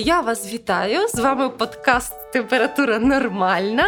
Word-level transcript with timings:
Друзі, 0.00 0.10
я 0.10 0.20
вас 0.20 0.52
вітаю. 0.52 1.08
З 1.08 1.18
вами 1.18 1.48
подкаст 1.48 2.32
Температура 2.32 2.98
нормальна. 2.98 3.84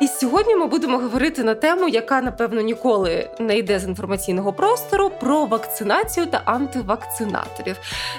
І 0.00 0.08
сьогодні 0.08 0.56
ми 0.56 0.66
будемо 0.66 0.98
говорити 0.98 1.44
на 1.44 1.54
тему, 1.54 1.88
яка 1.88 2.20
напевно 2.20 2.60
ніколи 2.60 3.30
не 3.38 3.58
йде 3.58 3.78
з 3.78 3.84
інформаційного 3.84 4.52
простору 4.52 5.10
про 5.20 5.46
вакцинацію 5.46 6.26
та 6.26 6.42
антивакцинаторів. 6.44 7.76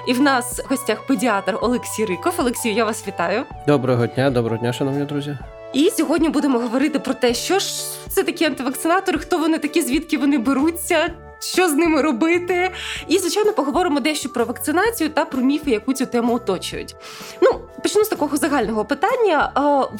І 0.07 0.13
в 0.13 0.21
нас 0.21 0.59
в 0.59 0.69
гостях 0.69 1.07
педіатр 1.07 1.57
Олексій 1.61 2.05
Риков. 2.05 2.33
Олексію, 2.37 2.75
я 2.75 2.85
вас 2.85 3.07
вітаю. 3.07 3.43
Доброго 3.67 4.07
дня, 4.07 4.29
доброго 4.29 4.57
дня, 4.57 4.73
шановні 4.73 5.05
друзі. 5.05 5.37
І 5.73 5.89
сьогодні 5.89 6.29
будемо 6.29 6.59
говорити 6.59 6.99
про 6.99 7.13
те, 7.13 7.33
що 7.33 7.59
ж 7.59 7.67
це 8.09 8.23
такі 8.23 8.45
антивакцинатори, 8.45 9.17
хто 9.17 9.37
вони 9.37 9.57
такі, 9.57 9.81
звідки 9.81 10.17
вони 10.17 10.37
беруться, 10.37 11.09
що 11.53 11.69
з 11.69 11.73
ними 11.73 12.01
робити. 12.01 12.71
І, 13.07 13.17
звичайно, 13.17 13.53
поговоримо 13.53 13.99
дещо 13.99 14.29
про 14.29 14.45
вакцинацію 14.45 15.09
та 15.09 15.25
про 15.25 15.41
міфи, 15.41 15.71
яку 15.71 15.93
цю 15.93 16.05
тему 16.05 16.33
оточують. 16.33 16.95
Ну, 17.41 17.59
почну 17.83 18.03
з 18.03 18.07
такого 18.07 18.37
загального 18.37 18.85
питання. 18.85 19.51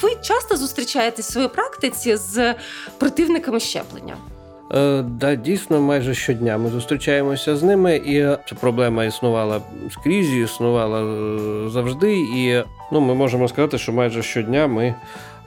Ви 0.02 0.10
часто 0.22 0.58
зустрічаєтесь 0.58 1.30
в 1.30 1.32
своїй 1.32 1.48
практиці 1.48 2.16
з 2.16 2.56
противниками 2.98 3.60
щеплення? 3.60 4.16
Е, 4.74 5.02
да, 5.02 5.36
дійсно, 5.36 5.82
майже 5.82 6.14
щодня 6.14 6.58
ми 6.58 6.70
зустрічаємося 6.70 7.56
з 7.56 7.64
ними, 7.64 7.96
і 7.96 8.22
ця 8.22 8.56
проблема 8.60 9.06
існувала 9.06 9.62
скрізь, 9.92 10.34
існувала 10.34 11.02
е, 11.02 11.70
завжди. 11.70 12.14
І 12.18 12.64
ну, 12.92 13.02
ми 13.02 13.16
можемо 13.16 13.48
сказати, 13.48 13.78
що 13.78 13.94
майже 13.94 14.24
щодня 14.24 14.68
ми 14.68 14.96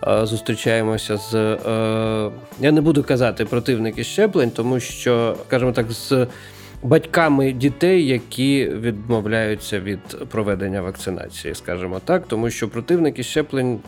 зустрічаємося 0.07 1.17
з 1.17 1.35
е, 1.35 2.31
я 2.61 2.73
не 2.73 2.81
буду 2.81 3.03
казати 3.03 3.45
противники 3.45 4.05
щеплень, 4.05 4.51
тому 4.51 4.81
що, 4.81 5.37
скажімо 5.47 5.73
так, 5.73 5.93
з 5.93 6.27
батьками 6.83 7.53
дітей, 7.53 8.07
які 8.07 8.65
відмовляються 8.65 9.81
від 9.81 10.01
проведення 10.29 10.83
вакцинації, 10.83 11.55
скажімо 11.55 12.01
так, 12.05 12.27
тому 12.27 12.51
що 12.51 12.69
противники 12.69 13.23
щеплень. 13.23 13.81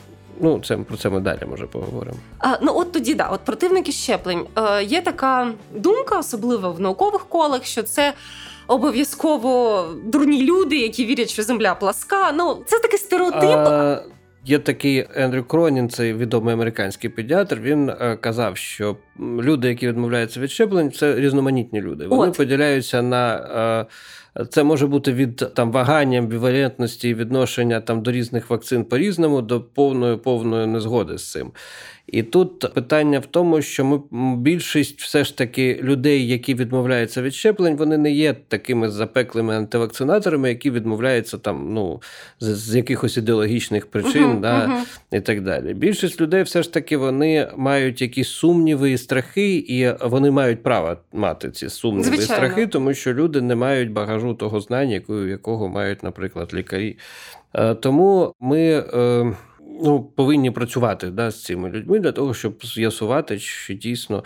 Ну, 0.43 0.61
це 0.65 0.77
про 0.77 0.97
це 0.97 1.11
ми 1.11 1.21
далі 1.21 1.41
може 1.51 1.67
поговоримо. 1.67 2.17
А, 2.39 2.57
Ну 2.63 2.73
от 2.77 2.93
тоді 2.93 3.15
да, 3.15 3.29
от 3.29 3.41
противники 3.41 3.93
щеплень. 3.93 4.47
Е, 4.59 4.85
Є 4.85 5.01
така 5.01 5.53
думка, 5.75 6.19
особливо 6.19 6.73
в 6.73 6.81
наукових 6.81 7.25
колах, 7.29 7.65
що 7.65 7.83
це 7.83 8.13
обов'язково 8.67 9.85
дурні 10.05 10.43
люди, 10.43 10.77
які 10.77 11.05
вірять, 11.05 11.31
що 11.31 11.43
земля 11.43 11.75
пласка. 11.75 12.33
Ну 12.33 12.63
це 12.67 12.79
такий 12.79 12.99
стереотип. 12.99 13.43
А, 13.45 14.03
Є 14.45 14.59
такий 14.59 15.07
Ендрю 15.15 15.45
Кронін, 15.45 15.91
цей 15.91 16.15
відомий 16.15 16.55
американський 16.55 17.11
педіатр. 17.11 17.61
Він 17.61 17.91
е, 17.91 18.17
казав, 18.21 18.57
що 18.57 18.97
люди, 19.21 19.69
які 19.69 19.89
відмовляються 19.89 20.41
від 20.41 20.51
щеплень, 20.51 20.93
це 20.93 21.15
різноманітні 21.15 21.81
люди. 21.81 22.07
Вони 22.07 22.31
От. 22.31 22.37
поділяються 22.37 23.03
на 23.03 23.37
е, 23.87 24.45
це 24.51 24.63
може 24.63 24.87
бути 24.87 25.13
від 25.13 25.37
там 25.37 25.73
вагання, 25.73 26.19
амбівалентності 26.19 27.09
і 27.09 27.15
відношення 27.15 27.81
там 27.81 28.03
до 28.03 28.13
різних 28.13 28.51
вакцин 28.51 28.85
по 28.85 28.99
різному 28.99 29.43
до 29.43 29.61
повної 29.61 30.17
повної 30.17 30.67
незгоди 30.67 31.19
з 31.19 31.31
цим. 31.31 31.53
І 32.13 32.23
тут 32.23 32.75
питання 32.75 33.19
в 33.19 33.27
тому, 33.27 33.63
що 33.63 33.85
ми 33.85 34.01
більшість 34.37 35.01
все 35.01 35.25
ж 35.25 35.39
таки 35.39 35.81
людей, 35.83 36.29
які 36.29 36.55
відмовляються 36.55 37.23
від 37.23 37.35
щеплень, 37.35 37.77
вони 37.77 37.99
не 37.99 38.11
є 38.11 38.35
такими 38.49 38.91
запеклими 38.91 39.57
антивакцинаторами, 39.57 40.49
які 40.49 40.71
відмовляються 40.71 41.39
там 41.39 41.75
ну 41.75 42.03
з, 42.41 42.47
з 42.57 42.75
якихось 42.75 43.17
ідеологічних 43.17 43.87
причин, 43.87 44.25
uh-huh, 44.25 44.41
да, 44.41 44.67
uh-huh. 44.67 45.19
і 45.19 45.21
так 45.21 45.41
далі. 45.41 45.75
Більшість 45.75 46.21
людей 46.21 46.43
все 46.43 46.63
ж 46.63 46.73
таки 46.73 46.97
вони 46.97 47.49
мають 47.57 48.03
якісь 48.03 48.29
сумніви 48.29 48.91
і 48.91 48.99
страхи, 48.99 49.55
і 49.57 49.95
вони 50.01 50.31
мають 50.31 50.63
право 50.63 50.97
мати 51.13 51.51
ці 51.51 51.69
сумніви 51.69 52.05
Звичайно. 52.05 52.33
і 52.33 52.37
страхи, 52.37 52.67
тому 52.67 52.95
що 52.95 53.15
люди 53.15 53.41
не 53.41 53.55
мають 53.55 53.91
багажу 53.91 54.35
того 54.35 54.61
знання, 54.61 55.03
якого 55.29 55.69
мають, 55.69 56.03
наприклад, 56.03 56.55
лікарі. 56.55 56.97
Е, 57.55 57.75
тому 57.75 58.35
ми. 58.41 58.85
Ну, 59.83 60.03
повинні 60.03 60.51
працювати 60.51 61.11
да, 61.11 61.31
з 61.31 61.45
цими 61.45 61.71
людьми 61.71 61.99
для 61.99 62.13
того, 62.13 62.35
щоб 62.35 62.65
з'ясувати, 62.65 63.39
чи 63.39 63.75
дійсно 63.75 64.25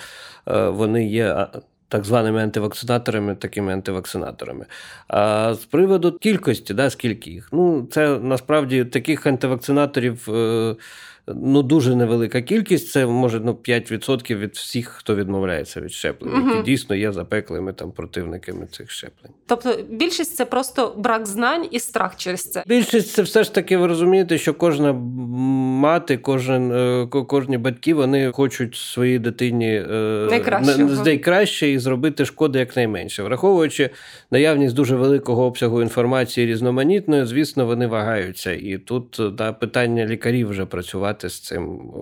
е, 0.49 0.69
вони 0.69 1.07
є. 1.07 1.47
Так 1.89 2.05
званими 2.05 2.43
антивакцинаторами, 2.43 3.35
такими 3.35 3.73
антивакцинаторами. 3.73 4.67
А 5.09 5.55
з 5.55 5.65
приводу 5.65 6.13
кількості, 6.13 6.75
да, 6.75 6.91
скільки 6.91 7.31
їх? 7.31 7.49
Ну, 7.53 7.89
це 7.91 8.19
насправді 8.19 8.85
таких 8.85 9.27
антивакцинаторів 9.27 10.31
е, 10.31 10.77
ну 11.27 11.63
дуже 11.63 11.97
невелика 11.97 12.43
кількість. 12.43 12.91
Це 12.91 13.07
може 13.07 13.41
ну 13.41 13.53
5% 13.53 14.39
від 14.39 14.55
всіх, 14.55 14.89
хто 14.89 15.15
відмовляється 15.15 15.81
від 15.81 15.93
щеплень, 15.93 16.35
угу. 16.35 16.49
які 16.51 16.63
дійсно 16.63 16.97
є 16.97 17.13
запеклими 17.13 17.73
там 17.73 17.93
противниками 17.93 18.67
цих 18.67 18.91
щеплень. 18.91 19.33
Тобто 19.47 19.79
більшість 19.91 20.37
це 20.37 20.45
просто 20.45 20.95
брак 20.97 21.27
знань 21.27 21.67
і 21.71 21.81
страх 21.81 22.17
через 22.17 22.51
це. 22.51 22.63
Більшість 22.67 23.13
це 23.13 23.23
все 23.23 23.45
ж 23.45 23.55
таки 23.55 23.77
ви 23.77 23.87
розумієте, 23.87 24.39
що 24.39 24.55
кожна 24.55 24.93
мати, 24.93 26.17
кожен 26.17 26.73
е, 26.73 27.07
кожні 27.07 27.59
батьки 27.59 27.95
вони 27.95 28.33
хочуть 28.33 28.75
своїй 28.75 29.19
дитині 29.19 29.83
найкраще 31.05 31.69
і 31.69 31.79
зробити 31.79 32.25
шкоди 32.25 32.59
якнайменше, 32.59 33.23
враховуючи 33.23 33.91
наявність 34.31 34.75
дуже 34.75 34.97
великого 34.97 35.45
обсягу 35.45 35.83
інформації 35.83 36.47
різноманітної, 36.47 37.25
звісно, 37.25 37.67
вони 37.67 37.87
вагаються. 37.87 38.53
І 38.53 38.79
тут 38.79 39.21
да, 39.33 39.53
питання 39.53 40.07
лікарів 40.07 40.49
вже 40.49 40.67
працювати 40.67 41.14
працювати 41.15 41.29
з 41.29 41.41
цим 41.41 41.93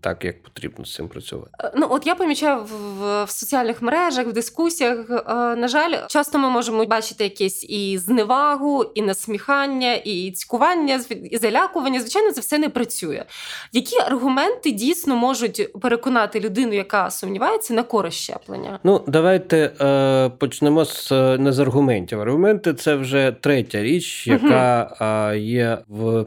так, 0.00 0.24
як 0.24 0.42
потрібно 0.42 0.84
з 0.84 0.94
цим 0.94 1.08
працювати. 1.08 1.50
Е, 1.64 1.72
ну 1.76 1.86
от 1.90 2.06
я 2.06 2.14
помічаю 2.14 2.62
в, 2.62 3.24
в 3.24 3.30
соціальних 3.30 3.82
мережах, 3.82 4.26
в 4.26 4.32
дискусіях. 4.32 5.10
Е, 5.10 5.22
на 5.56 5.68
жаль, 5.68 5.94
часто 6.08 6.38
ми 6.38 6.50
можемо 6.50 6.84
бачити 6.84 7.24
якесь 7.24 7.64
і 7.68 7.98
зневагу, 7.98 8.84
і 8.94 9.02
насміхання, 9.02 9.94
і 9.94 10.30
цькування, 10.30 11.00
і 11.30 11.36
залякування. 11.36 12.00
Звичайно, 12.00 12.32
це 12.32 12.40
все 12.40 12.58
не 12.58 12.68
працює. 12.68 13.24
Які 13.72 13.96
аргументи 13.98 14.70
дійсно 14.70 15.16
можуть 15.16 15.72
переконати 15.80 16.40
людину, 16.40 16.72
яка 16.72 17.10
сумнівається 17.10 17.74
на 17.74 17.82
користь 17.82 18.18
щеплення? 18.18 18.78
Ну 18.84 19.04
давайте 19.06 19.72
е, 19.80 20.28
почнемо 20.38 20.84
з 20.84 21.10
не 21.38 21.52
з 21.52 21.58
аргументів. 21.58 22.20
Аргументи 22.20 22.74
це 22.74 22.94
вже 22.94 23.34
третя 23.40 23.82
річ, 23.82 24.26
яка 24.26 24.96
угу. 25.00 25.10
е, 25.10 25.38
є 25.38 25.78
в 25.88 26.24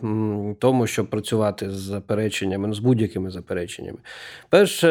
тому, 0.59 0.87
щоб 0.87 1.07
працювати 1.07 1.71
з 1.71 1.80
запереченнями, 1.81 2.67
ну, 2.67 2.73
з 2.73 2.79
будь-якими 2.79 3.29
запереченнями. 3.31 3.97
Перш, 4.49 4.85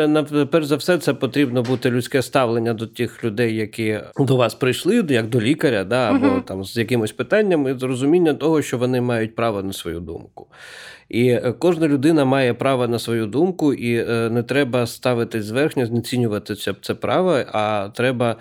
перш 0.51 0.67
за 0.67 0.77
все, 0.77 0.99
це 0.99 1.15
потрібно 1.15 1.63
бути 1.63 1.91
людське 1.91 2.23
ставлення 2.23 2.75
до 2.75 2.87
тих 2.87 3.25
людей, 3.25 3.57
які 3.57 4.01
до 4.19 4.37
вас 4.37 4.55
прийшли, 4.55 5.07
як 5.09 5.29
до 5.29 5.41
лікаря, 5.41 5.85
да, 5.85 6.11
або 6.11 6.27
угу. 6.27 6.41
там 6.41 6.65
з 6.65 6.77
якимось 6.77 7.13
питаннями, 7.13 7.71
і 7.71 7.87
розуміння 7.87 8.35
того, 8.35 8.63
що 8.63 8.79
вони 8.79 9.01
мають 9.01 9.35
право 9.35 9.63
на 9.63 9.73
свою 9.73 10.01
думку. 10.01 10.47
І 11.11 11.29
е, 11.29 11.55
кожна 11.59 11.89
людина 11.89 12.25
має 12.25 12.55
право 12.55 12.89
на 12.89 12.99
свою 12.99 13.27
думку, 13.27 13.75
і 13.75 13.97
е, 13.97 14.31
не 14.31 14.43
треба 14.43 14.87
ставити 14.87 15.43
зверхня, 15.43 15.87
знецінювати 15.87 16.55
це, 16.55 16.75
це 16.83 16.95
право, 16.95 17.39
а 17.53 17.89
треба. 17.95 18.37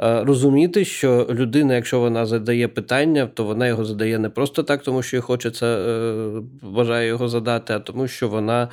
Е, 0.00 0.24
розуміти, 0.24 0.84
що 0.84 1.26
людина, 1.30 1.74
якщо 1.74 2.00
вона 2.00 2.26
задає 2.26 2.68
питання, 2.68 3.26
то 3.34 3.44
вона 3.44 3.66
його 3.66 3.84
задає 3.84 4.18
не 4.18 4.28
просто 4.28 4.62
так, 4.62 4.82
тому 4.82 5.02
що 5.02 5.16
їй 5.16 5.20
хочеться 5.20 5.78
бажає 6.62 7.08
його 7.08 7.28
задати, 7.28 7.74
а 7.74 7.78
тому, 7.78 8.08
що 8.08 8.28
вона 8.28 8.68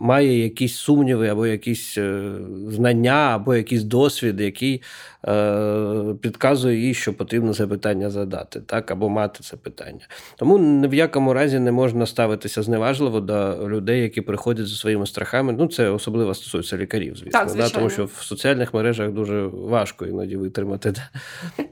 має 0.00 0.42
якісь 0.42 0.76
сумніви, 0.76 1.28
або 1.28 1.46
якісь 1.46 1.98
е, 1.98 2.32
знання, 2.68 3.30
або 3.34 3.54
якийсь 3.54 3.82
досвід, 3.82 4.40
який 4.40 4.82
е, 5.28 6.14
підказує 6.22 6.80
їй, 6.80 6.94
що 6.94 7.14
потрібно 7.14 7.54
це 7.54 7.66
питання 7.66 8.10
задати, 8.10 8.60
так, 8.60 8.90
або 8.90 9.08
мати 9.08 9.42
це 9.42 9.56
питання. 9.56 10.00
Тому 10.36 10.58
ні 10.58 10.88
в 10.88 10.94
якому 10.94 11.32
разі 11.32 11.58
не 11.58 11.72
можна 11.72 12.06
ставитися 12.06 12.62
зневажливо 12.62 13.20
до 13.20 13.68
людей, 13.68 14.02
які 14.02 14.20
приходять 14.20 14.66
зі 14.66 14.76
своїми 14.76 15.06
страхами. 15.06 15.52
Ну, 15.52 15.66
це 15.66 15.88
особливо 15.88 16.34
стосується 16.34 16.76
лікарів, 16.76 17.16
звісно, 17.16 17.40
так, 17.40 17.56
да, 17.56 17.68
тому 17.68 17.90
що 17.90 18.04
в 18.04 18.12
соціальних 18.12 18.74
мережах 18.74 19.10
дуже 19.10 19.42
важко 19.46 20.06
іноді 20.06 20.36
витримати 20.36 20.94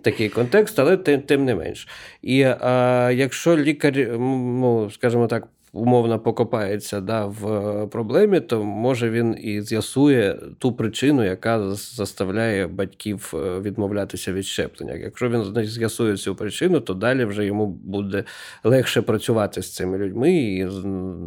такий 0.02 0.28
контекст, 0.28 0.78
але 0.78 0.96
тим, 0.96 1.20
тим 1.20 1.44
не 1.44 1.54
менш. 1.54 1.88
І 2.22 2.42
а, 2.42 3.10
якщо 3.14 3.56
лікар, 3.56 4.18
ну, 4.18 4.90
скажімо 4.90 5.26
так, 5.26 5.48
умовно 5.72 6.18
покопається 6.18 7.00
да, 7.00 7.26
в 7.26 7.46
е, 7.46 7.86
проблемі, 7.86 8.40
то 8.40 8.64
може 8.64 9.10
він 9.10 9.36
і 9.40 9.62
з'ясує 9.62 10.38
ту 10.58 10.72
причину, 10.72 11.24
яка 11.24 11.74
заставляє 11.74 12.66
батьків 12.66 13.32
е, 13.34 13.60
відмовлятися 13.60 14.32
від 14.32 14.44
щеплення. 14.44 14.94
Якщо 14.94 15.28
він 15.28 15.64
з'ясує 15.64 16.16
цю 16.16 16.34
причину, 16.34 16.80
то 16.80 16.94
далі 16.94 17.24
вже 17.24 17.44
йому 17.44 17.66
буде 17.66 18.24
легше 18.64 19.02
працювати 19.02 19.62
з 19.62 19.74
цими 19.74 19.98
людьми 19.98 20.32
і 20.32 20.64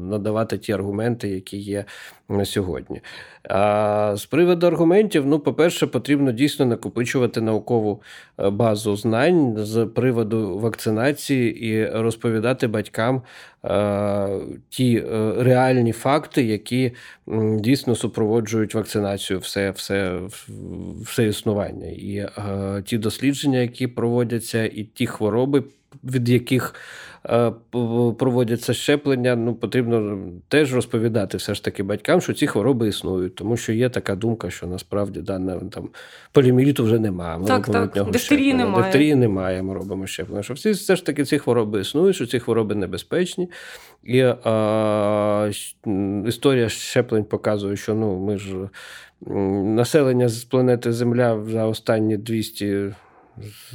надавати 0.09 0.57
ті 0.57 0.71
аргументи, 0.71 1.29
які 1.29 1.57
є 1.57 1.85
на 2.31 2.45
сьогодні. 2.45 3.01
А 3.43 4.13
з 4.17 4.25
приводу 4.25 4.67
аргументів, 4.67 5.25
ну, 5.25 5.39
по-перше, 5.39 5.87
потрібно 5.87 6.31
дійсно 6.31 6.65
накопичувати 6.65 7.41
наукову 7.41 8.01
е, 8.39 8.49
базу 8.49 8.95
знань 8.95 9.55
з 9.57 9.85
приводу 9.85 10.59
вакцинації 10.59 11.65
і 11.67 11.85
розповідати 11.85 12.67
батькам 12.67 13.21
е, 13.65 14.27
ті 14.69 14.95
е, 14.97 15.33
реальні 15.37 15.91
факти, 15.91 16.43
які 16.43 16.91
дійсно 17.59 17.95
супроводжують 17.95 18.75
вакцинацію, 18.75 19.39
все 19.39 19.71
все, 19.71 20.19
все 21.01 21.27
існування. 21.27 21.87
І 21.87 22.27
ті 22.85 22.97
дослідження, 22.97 23.59
які 23.59 23.87
проводяться, 23.87 24.65
і 24.65 24.83
ті 24.83 25.07
хвороби 25.07 25.63
від 26.03 26.29
яких 26.29 26.75
проводяться 28.17 28.73
щеплення, 28.73 29.35
ну 29.35 29.55
потрібно 29.55 30.19
теж 30.47 30.75
розповідати 30.75 31.37
все 31.37 31.55
ж 31.55 31.63
таки 31.63 31.83
батькам, 31.83 32.21
що 32.21 32.33
ці 32.33 32.47
хвороби 32.47 32.87
існують, 32.87 33.35
тому 33.35 33.57
що 33.57 33.73
є 33.73 33.89
така 33.89 34.15
думка, 34.15 34.49
що 34.49 34.67
насправді 34.67 35.21
дана 35.21 35.59
там 35.71 35.89
поліміліту 36.31 36.83
вже 36.83 36.99
немає. 36.99 37.37
Ми 37.37 37.45
так, 37.45 37.69
так. 37.69 38.11
Дифтерії 38.11 38.53
немає. 38.53 38.83
Дифтерії 38.83 39.15
немає, 39.15 39.63
ми 39.63 39.73
робимо 39.73 40.07
щеплення. 40.07 40.43
Що 40.43 40.53
всі 40.53 40.71
все 40.71 40.95
ж 40.95 41.05
таки 41.05 41.25
ці 41.25 41.37
хвороби 41.37 41.81
існують, 41.81 42.15
що 42.15 42.25
ці 42.25 42.39
хвороби 42.39 42.75
небезпечні. 42.75 43.49
І 44.03 44.21
а, 44.21 45.51
історія 46.27 46.69
щеплень 46.69 47.23
показує, 47.23 47.75
що 47.75 47.95
ну 47.95 48.19
ми 48.19 48.37
ж 48.37 48.55
населення 49.63 50.29
з 50.29 50.43
планети 50.43 50.93
Земля 50.93 51.43
за 51.47 51.65
останні 51.65 52.17
200 52.17 52.93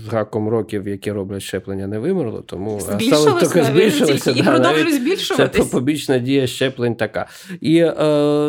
з 0.06 0.08
гаком 0.08 0.48
років, 0.48 0.88
які 0.88 1.12
роблять 1.12 1.42
щеплення, 1.42 1.86
не 1.86 1.98
вимерло, 1.98 2.40
тому 2.40 2.80
стало 2.80 3.40
тільки 3.40 3.64
збільшилося. 3.64 4.30
І 4.30 4.42
да, 4.42 4.50
продовжує 4.50 4.92
збільшуватись. 4.92 5.64
Це 5.64 5.70
побічна 5.70 6.18
дія 6.18 6.46
щеплень 6.46 6.94
така. 6.94 7.26
І, 7.60 7.76
е, 7.78 7.94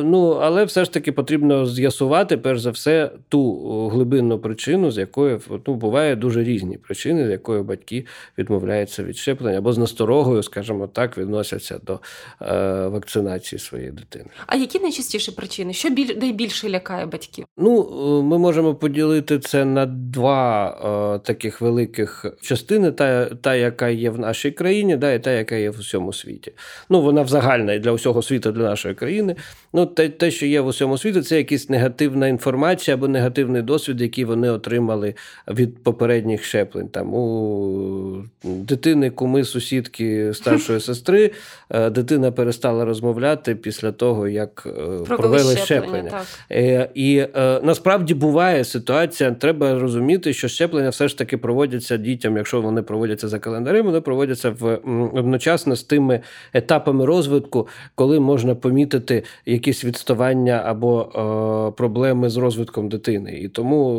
ну, 0.03 0.29
Але 0.41 0.65
все 0.65 0.85
ж 0.85 0.93
таки 0.93 1.11
потрібно 1.11 1.65
з'ясувати, 1.65 2.37
перш 2.37 2.61
за 2.61 2.71
все, 2.71 3.11
ту 3.29 3.87
глибинну 3.87 4.39
причину, 4.39 4.91
з 4.91 4.97
якої 4.97 5.39
ну, 5.67 5.73
буває 5.73 6.15
дуже 6.15 6.43
різні 6.43 6.77
причини, 6.77 7.27
з 7.27 7.29
якої 7.29 7.63
батьки 7.63 8.05
відмовляються 8.37 9.03
від 9.03 9.17
щеплення, 9.17 9.57
або 9.57 9.73
з 9.73 9.77
насторогою, 9.77 10.43
скажімо 10.43 10.87
так, 10.87 11.17
відносяться 11.17 11.79
до 11.83 11.99
е, 12.41 12.87
вакцинації 12.87 13.59
своєї 13.59 13.91
дитини. 13.91 14.25
А 14.47 14.55
які 14.55 14.79
найчастіші 14.79 15.31
причини? 15.31 15.73
Що 15.73 15.89
біль... 15.89 16.15
найбільше 16.21 16.69
лякає 16.69 17.05
батьків? 17.05 17.45
Ну, 17.57 17.91
ми 18.23 18.37
можемо 18.37 18.75
поділити 18.75 19.39
це 19.39 19.65
на 19.65 19.85
два. 19.85 20.77
Таких 21.23 21.61
великих 21.61 22.25
частин, 22.41 22.93
та, 22.93 23.25
та, 23.25 23.55
яка 23.55 23.89
є 23.89 24.09
в 24.09 24.19
нашій 24.19 24.51
країні, 24.51 24.97
да, 24.97 25.13
і 25.13 25.23
та, 25.23 25.31
яка 25.31 25.55
є 25.55 25.69
в 25.69 25.79
усьому 25.79 26.13
світі. 26.13 26.51
Ну, 26.89 27.01
вона 27.01 27.21
взагальна 27.21 27.73
і 27.73 27.79
для 27.79 27.91
усього 27.91 28.21
світу, 28.21 28.51
для 28.51 28.63
нашої 28.63 28.95
країни. 28.95 29.35
Ну, 29.73 29.85
те, 29.85 30.09
те, 30.09 30.31
що 30.31 30.45
є 30.45 30.61
в 30.61 30.67
усьому 30.67 30.97
світі, 30.97 31.21
це 31.21 31.37
якась 31.37 31.69
негативна 31.69 32.27
інформація 32.27 32.95
або 32.95 33.07
негативний 33.07 33.61
досвід, 33.61 34.01
який 34.01 34.25
вони 34.25 34.49
отримали 34.49 35.13
від 35.47 35.83
попередніх 35.83 36.43
щеплень. 36.43 36.87
Там 36.87 37.13
у 37.13 38.23
дитини, 38.43 39.09
куми, 39.09 39.43
сусідки 39.43 40.33
старшої 40.33 40.79
сестри, 40.79 41.31
е, 41.69 41.89
дитина 41.89 42.31
перестала 42.31 42.85
розмовляти 42.85 43.55
після 43.55 43.91
того, 43.91 44.27
як 44.27 44.67
е, 44.67 45.03
Провели 45.17 45.57
щеплення. 45.57 46.21
Е, 46.51 46.89
і 46.95 47.25
насправді 47.63 48.13
буває 48.13 48.63
ситуація, 48.63 49.31
треба 49.31 49.79
розуміти, 49.79 50.33
що 50.33 50.47
щеплення 50.47 50.86
все 50.89 51.07
ж 51.07 51.17
таки 51.17 51.37
проводяться 51.37 51.97
дітям, 51.97 52.37
якщо 52.37 52.61
вони 52.61 52.81
проводяться 52.81 53.27
за 53.27 53.39
календарем, 53.39 53.85
вони 53.85 54.01
проводяться 54.01 54.49
в 54.49 54.75
одночасно 55.13 55.75
з 55.75 55.83
тими 55.83 56.21
етапами 56.53 57.05
розвитку, 57.05 57.67
коли 57.95 58.19
можна 58.19 58.55
помітити 58.55 59.23
якісь 59.45 59.85
відставання 59.85 60.61
або 60.65 61.01
е, 61.01 61.77
проблеми 61.77 62.29
з 62.29 62.37
розвитком 62.37 62.89
дитини. 62.89 63.39
І 63.39 63.47
тому 63.47 63.93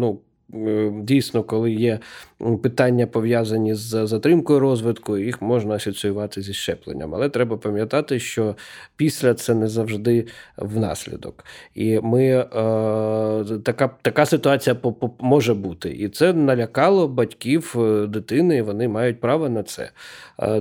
ну. 0.00 0.18
Е, 0.54 0.92
дійсно, 1.02 1.42
коли 1.42 1.72
є 1.72 1.98
питання 2.62 3.06
пов'язані 3.06 3.74
з 3.74 4.06
затримкою 4.06 4.60
розвитку, 4.60 5.18
їх 5.18 5.42
можна 5.42 5.74
асоціювати 5.74 6.42
зі 6.42 6.54
щепленням. 6.54 7.14
Але 7.14 7.28
треба 7.28 7.56
пам'ятати, 7.56 8.18
що 8.18 8.56
після 8.96 9.34
це 9.34 9.54
не 9.54 9.68
завжди 9.68 10.26
внаслідок. 10.56 11.44
І 11.74 12.00
ми 12.02 12.24
е, 12.26 12.44
така 13.64 13.90
така 14.02 14.26
ситуація 14.26 14.76
може 15.20 15.54
бути. 15.54 15.90
І 15.90 16.08
це 16.08 16.32
налякало 16.32 17.08
батьків 17.08 17.74
е, 17.78 18.06
дитини, 18.06 18.56
і 18.56 18.62
вони 18.62 18.88
мають 18.88 19.20
право 19.20 19.48
на 19.48 19.62
це. 19.62 19.90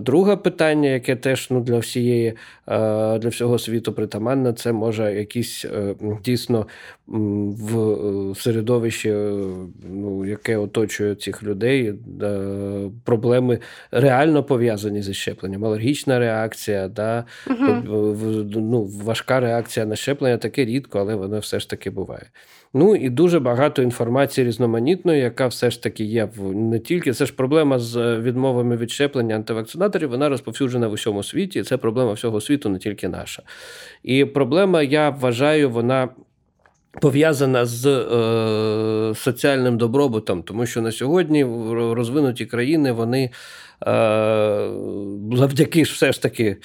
Друге 0.01 0.35
питання, 0.35 0.89
яке 0.89 1.15
теж 1.15 1.47
ну, 1.49 1.61
для 1.61 1.77
всієї, 1.77 2.33
для 2.67 3.29
всього 3.29 3.59
світу 3.59 3.93
притаманне, 3.93 4.53
це 4.53 4.71
може 4.71 5.13
якісь 5.13 5.65
дійсно 6.23 6.67
в 7.07 8.35
середовищі 8.35 9.09
ну, 9.89 10.25
яке 10.25 10.57
оточує 10.57 11.15
цих 11.15 11.43
людей, 11.43 11.72
проблеми 13.03 13.59
реально 13.91 14.43
пов'язані 14.43 15.01
зі 15.01 15.13
щепленням. 15.13 15.65
Алергічна 15.65 16.19
реакція, 16.19 16.87
да, 16.87 17.25
угу. 17.47 17.83
ну, 18.55 18.83
важка 19.03 19.39
реакція 19.39 19.85
на 19.85 19.95
щеплення 19.95 20.37
таке 20.37 20.65
рідко, 20.65 20.99
але 20.99 21.15
воно 21.15 21.39
все 21.39 21.59
ж 21.59 21.69
таки 21.69 21.89
буває. 21.89 22.25
Ну 22.73 22.95
і 22.95 23.09
дуже 23.09 23.39
багато 23.39 23.81
інформації 23.81 24.47
різноманітної, 24.47 25.21
яка 25.21 25.47
все 25.47 25.71
ж 25.71 25.83
таки 25.83 26.03
є 26.03 26.29
в 26.35 26.55
не 26.55 26.79
тільки 26.79 27.13
це 27.13 27.25
ж 27.25 27.33
проблема 27.33 27.79
з 27.79 28.19
відмовами 28.19 28.77
від 28.77 28.91
щеплення 28.91 29.35
антивакцинаторів, 29.35 30.09
вона 30.09 30.29
розповсюджена 30.29 30.87
в 30.87 30.91
усьому 30.91 31.23
світі. 31.23 31.63
Це 31.63 31.77
проблема 31.77 32.13
всього 32.13 32.41
світу, 32.41 32.69
не 32.69 32.79
тільки 32.79 33.07
наша. 33.07 33.43
І 34.03 34.25
проблема, 34.25 34.81
я 34.81 35.09
вважаю, 35.09 35.69
вона 35.69 36.09
пов'язана 37.01 37.65
з 37.65 37.85
е, 37.85 39.15
соціальним 39.15 39.77
добробутом, 39.77 40.43
тому 40.43 40.65
що 40.65 40.81
на 40.81 40.91
сьогодні 40.91 41.43
розвинуті 41.93 42.45
країни 42.45 42.91
вони 42.91 43.29
завдяки 45.35 45.85
ж 45.85 45.93
все 45.93 46.11
ж 46.11 46.21
таки 46.21 46.57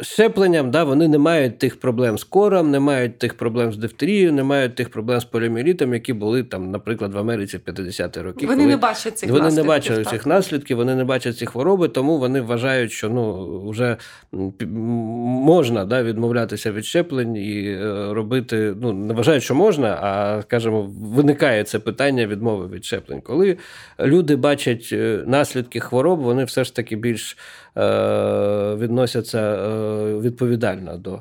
щепленням, 0.00 0.70
да, 0.70 0.84
вони 0.84 1.08
не 1.08 1.18
мають 1.18 1.58
тих 1.58 1.80
проблем 1.80 2.18
з 2.18 2.24
кором, 2.24 2.70
не 2.70 2.80
мають 2.80 3.18
тих 3.18 3.34
проблем 3.34 3.72
з 3.72 3.76
дифтерією, 3.76 4.32
не 4.32 4.42
мають 4.42 4.74
тих 4.74 4.90
проблем 4.90 5.20
з 5.20 5.24
поліоміелітом, 5.24 5.94
які 5.94 6.12
були 6.12 6.42
там, 6.42 6.70
наприклад, 6.70 7.14
в 7.14 7.18
Америці 7.18 7.56
в 7.56 7.70
50-ті 7.70 8.20
роки. 8.20 8.46
Вони 8.46 8.58
коли... 8.58 8.70
не 8.70 8.76
бачать 8.76 9.18
цих 9.18 9.30
вони 9.30 9.42
наслідків. 9.42 9.64
не 9.64 9.68
бачили 9.68 10.04
цих 10.04 10.26
наслідків, 10.26 10.76
вони 10.76 10.94
не 10.94 11.04
бачать 11.04 11.38
ці 11.38 11.46
хвороби, 11.46 11.88
тому 11.88 12.18
вони 12.18 12.40
вважають, 12.40 12.92
що 12.92 13.08
ну 13.08 13.70
вже 13.70 13.96
можна 14.32 15.84
да, 15.84 16.02
відмовлятися 16.02 16.72
від 16.72 16.84
щеплень 16.84 17.36
і 17.36 17.64
е, 17.64 18.08
робити. 18.10 18.74
Ну 18.80 18.92
не 18.92 19.14
вважають, 19.14 19.42
що 19.42 19.54
можна, 19.54 19.88
а 20.02 20.42
скажімо, 20.42 20.90
виникає 21.00 21.64
це 21.64 21.78
питання 21.78 22.26
відмови 22.26 22.66
від 22.66 22.84
щеплень. 22.84 23.20
Коли 23.20 23.56
люди 24.00 24.36
бачать 24.36 24.88
е, 24.92 25.20
наслідки 25.26 25.80
хвороб, 25.80 26.20
вони 26.20 26.44
все 26.44 26.61
ж 26.64 26.76
таки 26.76 26.96
більш 26.96 27.36
Е, 27.76 28.74
відносяться 28.74 29.38
е, 29.38 30.18
відповідально 30.20 30.96
до 30.96 31.20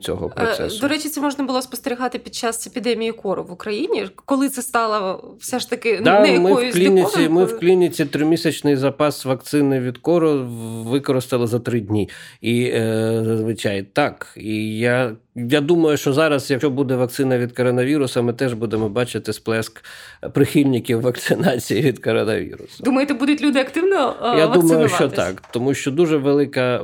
цього 0.00 0.26
е, 0.26 0.44
процесу. 0.44 0.80
До 0.80 0.88
речі, 0.88 1.08
це 1.08 1.20
можна 1.20 1.44
було 1.44 1.62
спостерігати 1.62 2.18
під 2.18 2.34
час 2.34 2.66
епідемії 2.66 3.12
кору 3.12 3.44
в 3.44 3.52
Україні, 3.52 4.06
коли 4.14 4.48
це 4.48 4.62
стало 4.62 5.34
все 5.40 5.58
ж 5.58 5.70
таки 5.70 6.00
да, 6.04 6.20
не 6.20 6.40
ми 6.40 6.70
в 6.70 6.72
клініці. 6.72 7.28
Ми 7.28 7.44
в 7.44 7.60
клініці 7.60 8.04
тримісячний 8.04 8.76
запас 8.76 9.24
вакцини 9.24 9.80
від 9.80 9.98
кору 9.98 10.46
використали 10.86 11.46
за 11.46 11.58
три 11.58 11.80
дні. 11.80 12.08
І 12.40 12.72
зазвичай 13.22 13.82
так. 13.82 14.34
І 14.36 14.78
я. 14.78 15.16
Я 15.34 15.60
думаю, 15.60 15.96
що 15.96 16.12
зараз, 16.12 16.50
якщо 16.50 16.70
буде 16.70 16.96
вакцина 16.96 17.38
від 17.38 17.52
коронавірусу, 17.52 18.22
ми 18.22 18.32
теж 18.32 18.52
будемо 18.52 18.88
бачити 18.88 19.32
сплеск 19.32 19.84
прихильників 20.32 21.00
вакцинації 21.00 21.82
від 21.82 21.98
коронавірусу. 21.98 22.84
Думаєте, 22.84 23.14
будуть 23.14 23.42
люди 23.42 23.58
активно 23.58 24.16
Я 24.38 24.46
думаю, 24.46 24.88
що 24.88 25.08
так, 25.08 25.42
тому 25.50 25.74
що 25.74 25.90
дуже 25.90 26.16
велике 26.16 26.80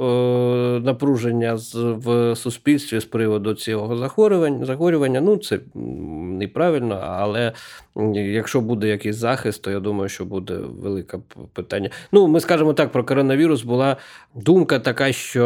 напруження 0.84 1.58
в 1.75 2.37
суспільстві 2.37 2.86
з 2.95 3.05
приводу 3.05 3.55
цього 3.55 3.97
захворювання. 3.97 4.64
Захворювання, 4.64 5.21
ну 5.21 5.37
це 5.37 5.59
неправильно, 5.75 7.00
але 7.02 7.52
якщо 8.14 8.61
буде 8.61 8.88
якийсь 8.88 9.16
захист, 9.16 9.62
то 9.62 9.71
я 9.71 9.81
думаю, 9.81 10.09
що 10.09 10.25
буде 10.25 10.55
велике 10.83 11.19
питання. 11.52 11.90
Ну, 12.12 12.26
ми 12.26 12.40
скажемо 12.40 12.73
так, 12.73 12.93
про 12.93 13.05
коронавірус 13.05 13.62
була 13.62 13.97
думка 14.35 14.78
така, 14.78 15.12
що 15.12 15.45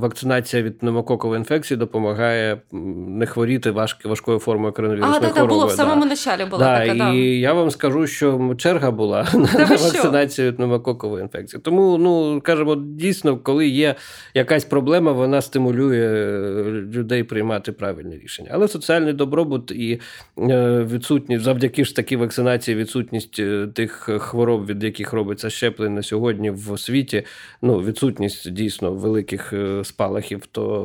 вакцинація 0.00 0.62
від 0.62 0.78
пневмококової 0.78 1.38
інфекції 1.38 1.78
допомагає 1.78 2.60
не 2.72 3.26
хворіти 3.26 3.70
важк, 3.70 4.04
важкою 4.04 4.38
формою 4.38 4.72
коронавірусної 4.72 5.20
хвороби. 5.20 5.38
А, 5.38 5.40
так, 5.40 5.48
було 5.48 5.66
в 5.66 5.72
самому 5.72 6.04
началі 6.04 6.44
була 6.44 6.64
да, 6.64 6.86
така, 6.86 6.98
да. 6.98 7.12
І 7.12 7.18
я 7.18 7.52
вам 7.52 7.70
скажу, 7.70 8.06
що 8.06 8.54
черга 8.58 8.90
була 8.90 9.24
Та 9.32 9.38
на 9.38 9.64
вакцинацію 9.64 10.48
від 10.48 10.56
пневмококової 10.56 11.22
інфекції. 11.22 11.62
Тому, 11.62 11.98
ну, 11.98 12.40
кажемо, 12.40 12.76
дійсно, 12.76 13.36
коли 13.36 13.68
є 13.68 13.94
якась 14.34 14.64
проблема, 14.64 15.12
вона 15.12 15.42
стимулює 15.42 16.71
людей 16.72 17.24
приймати 17.24 17.72
правильні 17.72 18.18
рішення. 18.18 18.50
Але 18.52 18.68
соціальний 18.68 19.12
добробут 19.12 19.70
і 19.70 20.00
е, 20.38 20.82
відсутність 20.90 21.44
завдяки 21.44 21.84
ж 21.84 21.96
таки 21.96 22.16
вакцинації, 22.16 22.76
відсутність 22.76 23.38
е, 23.38 23.68
тих 23.74 23.92
хвороб, 24.18 24.66
від 24.66 24.84
яких 24.84 25.12
робиться 25.12 25.50
щеплення 25.50 26.02
сьогодні 26.02 26.50
в 26.50 26.78
світі, 26.78 27.22
ну 27.62 27.78
відсутність 27.78 28.50
дійсно 28.50 28.92
великих 28.92 29.52
е, 29.52 29.84
спалахів, 29.84 30.46
то 30.46 30.82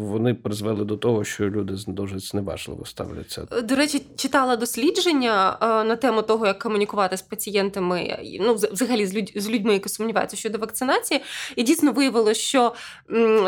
вони 0.00 0.34
призвели 0.34 0.84
до 0.84 0.96
того, 0.96 1.24
що 1.24 1.50
люди 1.50 1.74
дуже 1.86 2.18
зневажливо 2.18 2.84
ставляться. 2.84 3.46
До 3.64 3.74
речі, 3.74 4.02
читала 4.16 4.56
дослідження 4.56 5.56
на 5.60 5.96
тему 5.96 6.22
того, 6.22 6.46
як 6.46 6.58
комунікувати 6.58 7.16
з 7.16 7.22
пацієнтами, 7.22 8.18
ну 8.40 8.54
взагалі 8.54 9.06
з 9.34 9.48
людьми, 9.50 9.72
які 9.72 9.88
сумніваються 9.88 10.36
щодо 10.36 10.58
вакцинації, 10.58 11.20
і 11.56 11.62
дійсно 11.62 11.92
виявилося, 11.92 12.40
що 12.40 12.74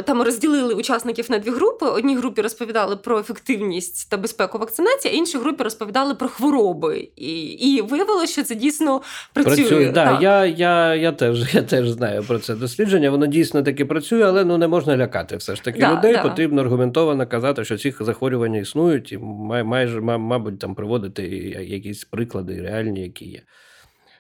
там 0.04 0.22
розділили 0.22 0.74
учасників 0.74 1.30
на 1.30 1.38
дві 1.38 1.50
групи 1.50 1.71
групи. 1.72 1.98
Одній 1.98 2.16
групі 2.16 2.42
розповідали 2.42 2.96
про 2.96 3.18
ефективність 3.18 4.10
та 4.10 4.16
безпеку 4.16 4.58
вакцинації, 4.58 5.14
а 5.14 5.16
іншій 5.16 5.38
групі 5.38 5.64
розповідали 5.64 6.14
про 6.14 6.28
хвороби. 6.28 7.08
І 7.16 7.42
і 7.42 7.80
виявилося, 7.80 8.32
що 8.32 8.42
це 8.42 8.54
дійсно 8.54 9.02
працює. 9.32 9.56
Працює, 9.56 9.92
да. 9.92 10.18
Я 10.22 10.46
я, 10.46 10.94
я, 10.94 11.12
теж 11.12 11.54
я 11.54 11.62
теж 11.62 11.90
знаю 11.90 12.22
про 12.22 12.38
це 12.38 12.54
дослідження. 12.54 13.10
Воно 13.10 13.26
дійсно 13.26 13.62
таки 13.62 13.84
працює, 13.84 14.24
але 14.24 14.44
ну 14.44 14.58
не 14.58 14.68
можна 14.68 14.96
лякати. 14.96 15.36
Все 15.36 15.56
ж 15.56 15.62
таки 15.62 15.80
да, 15.80 15.96
людей 15.96 16.12
да. 16.12 16.22
потрібно 16.22 16.62
аргументовано 16.62 17.26
казати, 17.26 17.64
що 17.64 17.78
ці 17.78 17.94
захворювання 18.00 18.58
існують, 18.58 19.12
і 19.12 19.18
май, 19.18 19.64
майже, 19.64 20.00
мабуть, 20.00 20.58
там 20.58 20.74
приводити 20.74 21.22
якісь 21.68 22.04
приклади 22.04 22.60
реальні, 22.60 23.00
які 23.00 23.24
є. 23.24 23.42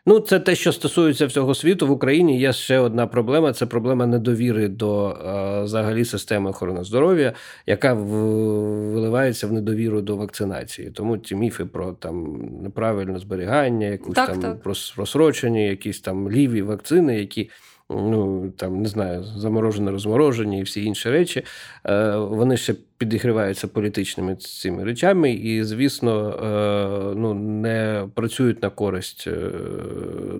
Ну, 0.06 0.20
це 0.20 0.40
те, 0.40 0.54
що 0.54 0.72
стосується 0.72 1.26
всього 1.26 1.54
світу 1.54 1.86
в 1.86 1.90
Україні. 1.90 2.40
Є 2.40 2.52
ще 2.52 2.78
одна 2.78 3.06
проблема: 3.06 3.52
це 3.52 3.66
проблема 3.66 4.06
недовіри 4.06 4.68
до 4.68 5.08
е, 5.08 5.62
взагалі 5.62 6.04
системи 6.04 6.50
охорони 6.50 6.84
здоров'я, 6.84 7.32
яка 7.66 7.92
виливається 7.94 9.46
в 9.46 9.52
недовіру 9.52 10.00
до 10.00 10.16
вакцинації. 10.16 10.90
Тому 10.90 11.18
ці 11.18 11.34
міфи 11.34 11.64
про 11.64 11.92
там 11.92 12.40
неправильне 12.62 13.18
зберігання, 13.18 13.86
якусь 13.86 14.14
так, 14.14 14.28
там 14.28 14.40
так. 14.40 14.66
розсрочені, 14.96 15.68
якісь 15.68 16.00
там 16.00 16.30
ліві 16.30 16.62
вакцини, 16.62 17.18
які 17.18 17.50
ну 17.90 18.50
там 18.56 18.82
не 18.82 18.88
знаю, 18.88 19.24
заморожені, 19.24 19.90
розморожені 19.90 20.60
і 20.60 20.62
всі 20.62 20.84
інші 20.84 21.10
речі, 21.10 21.44
е, 21.86 22.16
вони 22.16 22.56
ще 22.56 22.74
підігріваються 23.02 23.68
політичними 23.68 24.36
цими 24.36 24.84
речами, 24.84 25.32
і, 25.32 25.64
звісно, 25.64 26.30
е, 26.30 27.14
ну 27.16 27.34
не 27.34 28.08
працюють 28.14 28.62
на 28.62 28.70
користь 28.70 29.24
е, 29.26 29.50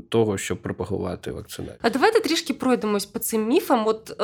того, 0.09 0.39
щоб 0.39 0.63
пропагувати 0.63 1.31
вакцинацію. 1.31 1.79
А 1.83 1.91
давайте 1.91 2.21
трішки 2.21 2.55
пройдемось 2.55 3.07
по 3.07 3.19
цим 3.19 3.49
міфам. 3.49 3.87
От 3.87 4.17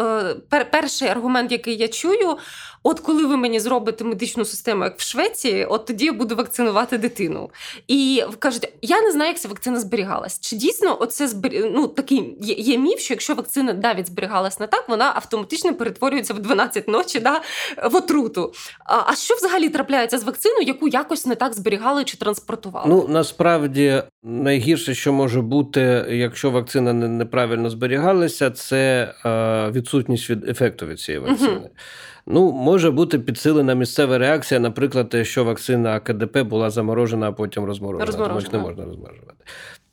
пер- 0.50 0.70
перший 0.70 1.08
аргумент, 1.08 1.52
який 1.52 1.76
я 1.76 1.88
чую, 1.88 2.36
от 2.82 3.00
коли 3.00 3.26
ви 3.26 3.36
мені 3.36 3.60
зробите 3.60 4.04
медичну 4.04 4.44
систему, 4.44 4.84
як 4.84 4.98
в 4.98 5.02
Швеції, 5.02 5.64
от 5.64 5.86
тоді 5.86 6.04
я 6.04 6.12
буду 6.12 6.36
вакцинувати 6.36 6.98
дитину. 6.98 7.50
І 7.88 8.24
кажуть, 8.38 8.72
я 8.82 9.02
не 9.02 9.12
знаю, 9.12 9.28
як 9.28 9.38
ця 9.38 9.48
вакцина 9.48 9.80
зберігалась. 9.80 10.40
Чи 10.40 10.56
дійсно 10.56 10.96
оце 11.00 11.28
збер... 11.28 11.70
ну, 11.72 11.88
такий 11.88 12.36
є, 12.40 12.54
є 12.54 12.78
міф, 12.78 13.00
що 13.00 13.14
якщо 13.14 13.34
вакцина 13.34 13.72
навіть 13.72 14.06
зберігалась 14.06 14.60
не 14.60 14.66
так, 14.66 14.88
вона 14.88 15.12
автоматично 15.14 15.74
перетворюється 15.74 16.34
в 16.34 16.38
12 16.38 16.88
ночі 16.88 17.20
да, 17.20 17.42
в 17.90 17.96
отруту. 18.28 18.52
А, 18.84 19.02
а 19.06 19.14
що 19.14 19.34
взагалі 19.34 19.68
трапляється 19.68 20.18
з 20.18 20.24
вакциною, 20.24 20.62
яку 20.62 20.88
якось 20.88 21.26
не 21.26 21.34
так 21.34 21.54
зберігали 21.54 22.04
чи 22.04 22.16
транспортували? 22.16 22.88
Ну 22.88 23.06
насправді 23.08 24.02
найгірше, 24.22 24.94
що 24.94 25.12
може 25.12 25.42
бути, 25.42 26.06
якщо 26.10 26.50
вакцина 26.50 26.92
неправильно 26.92 27.70
зберігалася, 27.70 28.50
це 28.50 29.14
е, 29.26 29.70
відсутність 29.70 30.30
від 30.30 30.48
ефекту 30.48 30.86
від 30.86 31.00
цієї 31.00 31.24
вакцини. 31.24 31.56
Угу. 31.56 31.70
Ну, 32.30 32.52
може 32.52 32.90
бути 32.90 33.18
підсилена 33.18 33.74
місцева 33.74 34.18
реакція, 34.18 34.60
наприклад, 34.60 35.14
що 35.22 35.44
вакцина 35.44 36.00
КДП 36.00 36.42
була 36.42 36.70
заморожена, 36.70 37.28
а 37.28 37.32
потім 37.32 37.64
розморожена. 37.64 38.28
Тому 38.28 38.40
що 38.40 38.52
не 38.52 38.58
можна 38.58 38.84
розморожувати. 38.84 39.44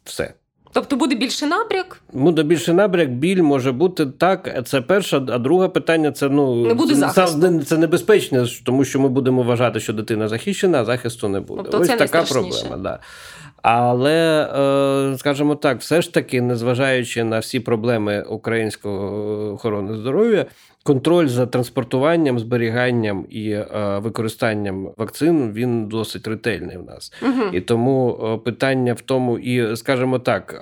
Все. 0.03 0.33
Тобто 0.75 0.95
буде 0.95 1.15
більше 1.15 1.47
набряк? 1.47 2.01
Буде 2.13 2.43
більше 2.43 2.73
набряк, 2.73 3.09
біль 3.09 3.41
може 3.41 3.71
бути 3.71 4.05
так. 4.05 4.67
Це 4.67 4.81
перше, 4.81 5.17
а 5.17 5.37
друге 5.37 5.67
питання 5.67 6.11
це 6.11 6.29
ну 6.29 6.55
не 6.67 6.73
буде 6.73 6.95
захисту. 6.95 7.59
це 7.65 7.77
небезпечно, 7.77 8.45
тому 8.65 8.85
що 8.85 8.99
ми 8.99 9.09
будемо 9.09 9.43
вважати, 9.43 9.79
що 9.79 9.93
дитина 9.93 10.27
захищена, 10.27 10.81
а 10.81 10.85
захисту 10.85 11.27
не 11.27 11.39
буде. 11.39 11.61
Тобто 11.63 11.79
Ось 11.79 11.87
це 11.87 11.97
така 11.97 12.23
проблема. 12.23 12.77
Да. 12.77 12.99
Але, 13.67 14.49
е, 15.13 15.17
скажімо 15.17 15.55
так, 15.55 15.79
все 15.79 16.01
ж 16.01 16.13
таки, 16.13 16.41
незважаючи 16.41 17.23
на 17.23 17.39
всі 17.39 17.59
проблеми 17.59 18.21
українського 18.21 19.53
охорони 19.53 19.95
здоров'я, 19.95 20.45
контроль 20.83 21.27
за 21.27 21.45
транспортуванням, 21.45 22.39
зберіганням 22.39 23.25
і 23.29 23.49
е, 23.49 23.67
використанням 23.99 24.89
вакцин 24.97 25.53
він 25.53 25.87
досить 25.87 26.27
ретельний 26.27 26.77
в 26.77 26.85
нас. 26.85 27.13
Угу. 27.21 27.41
І 27.53 27.61
тому 27.61 28.19
е, 28.23 28.37
питання 28.37 28.93
в 28.93 29.01
тому, 29.01 29.37
і 29.37 29.75
скажімо 29.75 30.19
так, 30.19 30.53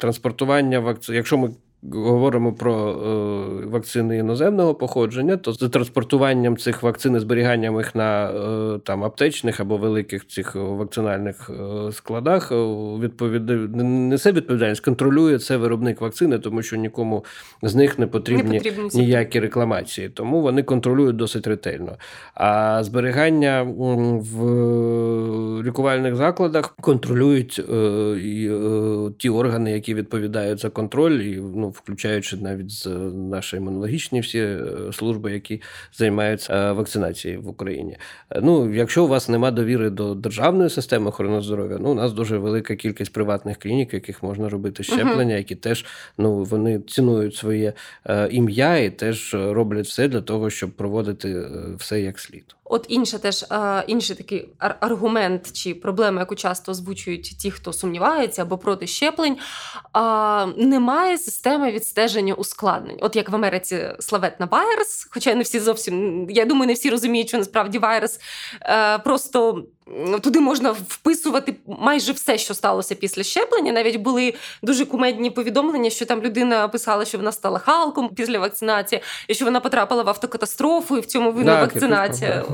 транспортування 0.00 0.80
вакцин, 0.80 1.14
якщо 1.14 1.38
ми 1.38 1.50
говоримо 1.82 2.52
про 2.52 2.90
е, 2.90 3.66
вакцини 3.66 4.18
іноземного 4.18 4.74
походження, 4.74 5.36
то 5.36 5.52
з 5.52 5.68
транспортуванням 5.68 6.56
цих 6.56 6.82
вакцин, 6.82 7.16
і 7.16 7.18
зберіганням 7.18 7.76
їх 7.76 7.94
на 7.94 8.30
е, 8.30 8.78
там 8.78 9.04
аптечних 9.04 9.60
або 9.60 9.76
великих 9.76 10.26
цих 10.26 10.54
вакцинальних 10.54 11.50
е, 11.50 11.92
складах, 11.92 12.52
відповід... 13.00 13.50
несе 13.80 14.32
відповідальність, 14.32 14.84
контролює 14.84 15.38
це 15.38 15.56
виробник 15.56 16.00
вакцини, 16.00 16.38
тому 16.38 16.62
що 16.62 16.76
нікому 16.76 17.24
з 17.62 17.74
них 17.74 17.98
не 17.98 18.06
потрібні, 18.06 18.50
не 18.50 18.58
потрібні 18.58 18.90
ніякі 18.94 19.40
рекламації. 19.40 20.08
Тому 20.08 20.40
вони 20.40 20.62
контролюють 20.62 21.16
досить 21.16 21.46
ретельно. 21.46 21.96
А 22.34 22.82
зберігання 22.84 23.62
в 23.62 24.42
лікувальних 25.62 26.16
закладах 26.16 26.76
контролюють 26.80 27.58
і 28.18 28.50
ті 29.18 29.30
органи, 29.30 29.72
які 29.72 29.94
відповідають 29.94 30.60
за 30.60 30.70
контроль, 30.70 31.12
і 31.12 31.42
ну 31.54 31.69
включаючи 31.70 32.36
навіть 32.36 32.70
з 32.70 32.86
наші 33.14 33.56
імунологічні 33.56 34.20
всі 34.20 34.38
е, 34.38 34.62
служби, 34.92 35.32
які 35.32 35.62
займаються 35.92 36.54
е, 36.54 36.72
вакцинацією 36.72 37.42
в 37.42 37.48
Україні. 37.48 37.96
Е, 38.30 38.40
ну, 38.42 38.74
якщо 38.74 39.04
у 39.04 39.08
вас 39.08 39.28
нема 39.28 39.50
довіри 39.50 39.90
до 39.90 40.14
державної 40.14 40.70
системи 40.70 41.08
охорони 41.08 41.40
здоров'я, 41.40 41.78
ну 41.80 41.90
у 41.90 41.94
нас 41.94 42.12
дуже 42.12 42.38
велика 42.38 42.76
кількість 42.76 43.12
приватних 43.12 43.58
клінік, 43.58 43.94
яких 43.94 44.22
можна 44.22 44.48
робити 44.48 44.82
щеплення, 44.82 45.34
які 45.34 45.54
теж 45.54 45.86
ну 46.18 46.44
вони 46.44 46.80
цінують 46.80 47.36
своє 47.36 47.72
ім'я 48.30 48.76
і 48.76 48.90
теж 48.90 49.34
роблять 49.34 49.86
все 49.86 50.08
для 50.08 50.20
того, 50.20 50.50
щоб 50.50 50.70
проводити 50.70 51.46
все 51.78 52.00
як 52.00 52.20
слід. 52.20 52.44
От 52.70 52.86
інше 52.88 53.18
теж 53.18 53.44
інший 53.86 54.16
такий 54.16 54.48
аргумент 54.58 55.52
чи 55.52 55.74
проблема, 55.74 56.20
яку 56.20 56.34
часто 56.34 56.72
озвучують 56.72 57.38
ті, 57.38 57.50
хто 57.50 57.72
сумнівається 57.72 58.42
або 58.42 58.58
проти 58.58 58.86
щеплень. 58.86 59.36
Немає 60.56 61.18
системи 61.18 61.59
відстеження 61.66 62.34
ускладнень. 62.34 62.98
От 63.00 63.16
як 63.16 63.28
в 63.28 63.34
Америці 63.34 63.88
славетна 64.00 64.48
вайрес, 64.50 65.08
хоча 65.10 65.34
не 65.34 65.42
всі 65.42 65.60
зовсім 65.60 66.26
я 66.30 66.44
думаю, 66.44 66.66
не 66.66 66.72
всі 66.72 66.90
розуміють, 66.90 67.28
що 67.28 67.38
насправді 67.38 67.78
вайрес 67.78 68.20
е, 68.62 68.98
просто 68.98 69.64
туди 70.22 70.40
можна 70.40 70.70
вписувати 70.70 71.54
майже 71.66 72.12
все, 72.12 72.38
що 72.38 72.54
сталося 72.54 72.94
після 72.94 73.22
щеплення. 73.22 73.72
Навіть 73.72 73.96
були 73.96 74.34
дуже 74.62 74.84
кумедні 74.84 75.30
повідомлення, 75.30 75.90
що 75.90 76.06
там 76.06 76.22
людина 76.22 76.68
писала, 76.68 77.04
що 77.04 77.18
вона 77.18 77.32
стала 77.32 77.58
халком 77.58 78.08
після 78.08 78.38
вакцинації, 78.38 79.00
і 79.28 79.34
що 79.34 79.44
вона 79.44 79.60
потрапила 79.60 80.02
в 80.02 80.08
автокатастрофу, 80.08 80.96
і 80.96 81.00
в 81.00 81.06
цьому 81.06 81.32
винна 81.32 81.54
да, 81.54 81.60
вакцинація. 81.60 82.44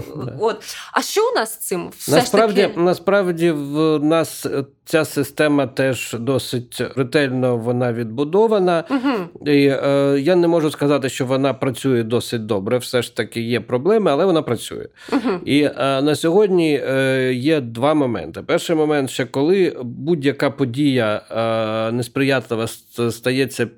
От 0.40 0.76
а 0.93 1.02
що 1.02 1.31
у 1.31 1.35
нас 1.35 1.52
з 1.55 1.57
цим? 1.57 1.90
Все 1.99 2.12
насправді, 2.12 2.61
ж 2.61 2.69
таки... 2.69 2.81
насправді 2.81 3.50
в 3.50 3.99
нас 4.05 4.47
ця 4.87 5.05
система 5.05 5.66
теж 5.66 6.16
досить 6.21 6.83
ретельно 6.97 7.57
вона 7.57 7.93
відбудована. 7.93 8.85
Угу. 8.90 9.47
І 9.50 9.66
е, 9.66 10.16
Я 10.21 10.37
не 10.37 10.49
можу 10.49 10.71
сказати, 10.71 11.09
що 11.09 11.26
вона 11.26 11.55
працює 11.55 12.02
досить 12.02 12.47
добре. 12.47 12.78
Все 12.78 13.02
ж 13.02 13.16
таки 13.16 13.40
є 13.40 13.61
проблеми, 13.61 14.11
але 14.11 14.25
вона 14.25 14.43
працює. 14.43 14.87
Угу. 15.12 15.31
І 15.45 15.62
е, 15.62 16.02
на 16.02 16.14
сьогодні 16.14 16.83
е, 16.88 17.25
є 17.35 17.61
два 17.61 17.95
моменти. 17.95 18.42
Перший 18.42 18.76
момент, 18.76 19.11
що 19.11 19.26
коли 19.26 19.76
будь-яка 19.83 20.50
подія 20.50 21.23
е, 21.30 21.92
несприятлива 21.92 22.66
стається 23.11 23.68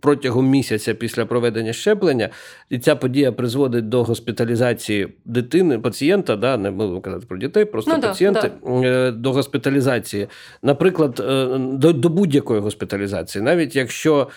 протягом 0.00 0.46
місяця 0.46 0.94
після 0.94 1.26
проведення 1.26 1.72
щеплення, 1.72 2.28
і 2.70 2.78
ця 2.78 2.96
подія 2.96 3.32
призводить 3.32 3.88
до 3.88 4.04
госпіталізації 4.04 5.08
дитини, 5.24 5.78
пацієнта, 5.78 6.36
да, 6.36 6.56
не 6.56 6.70
будемо 6.70 7.00
казати 7.00 7.26
про 7.26 7.38
дітей, 7.38 7.64
просто 7.64 7.92
ну, 7.94 8.00
пацієнти 8.00 8.50
да, 8.64 8.80
да. 8.80 8.88
Е, 8.88 9.10
до 9.10 9.32
госпіталізації 9.32 10.28
наприклад, 10.62 11.20
е, 11.28 11.58
до 11.58 11.92
до 11.92 12.08
будь-якої 12.08 12.60
госпіталізації, 12.60 13.44
навіть 13.44 13.76
якщо, 13.76 14.28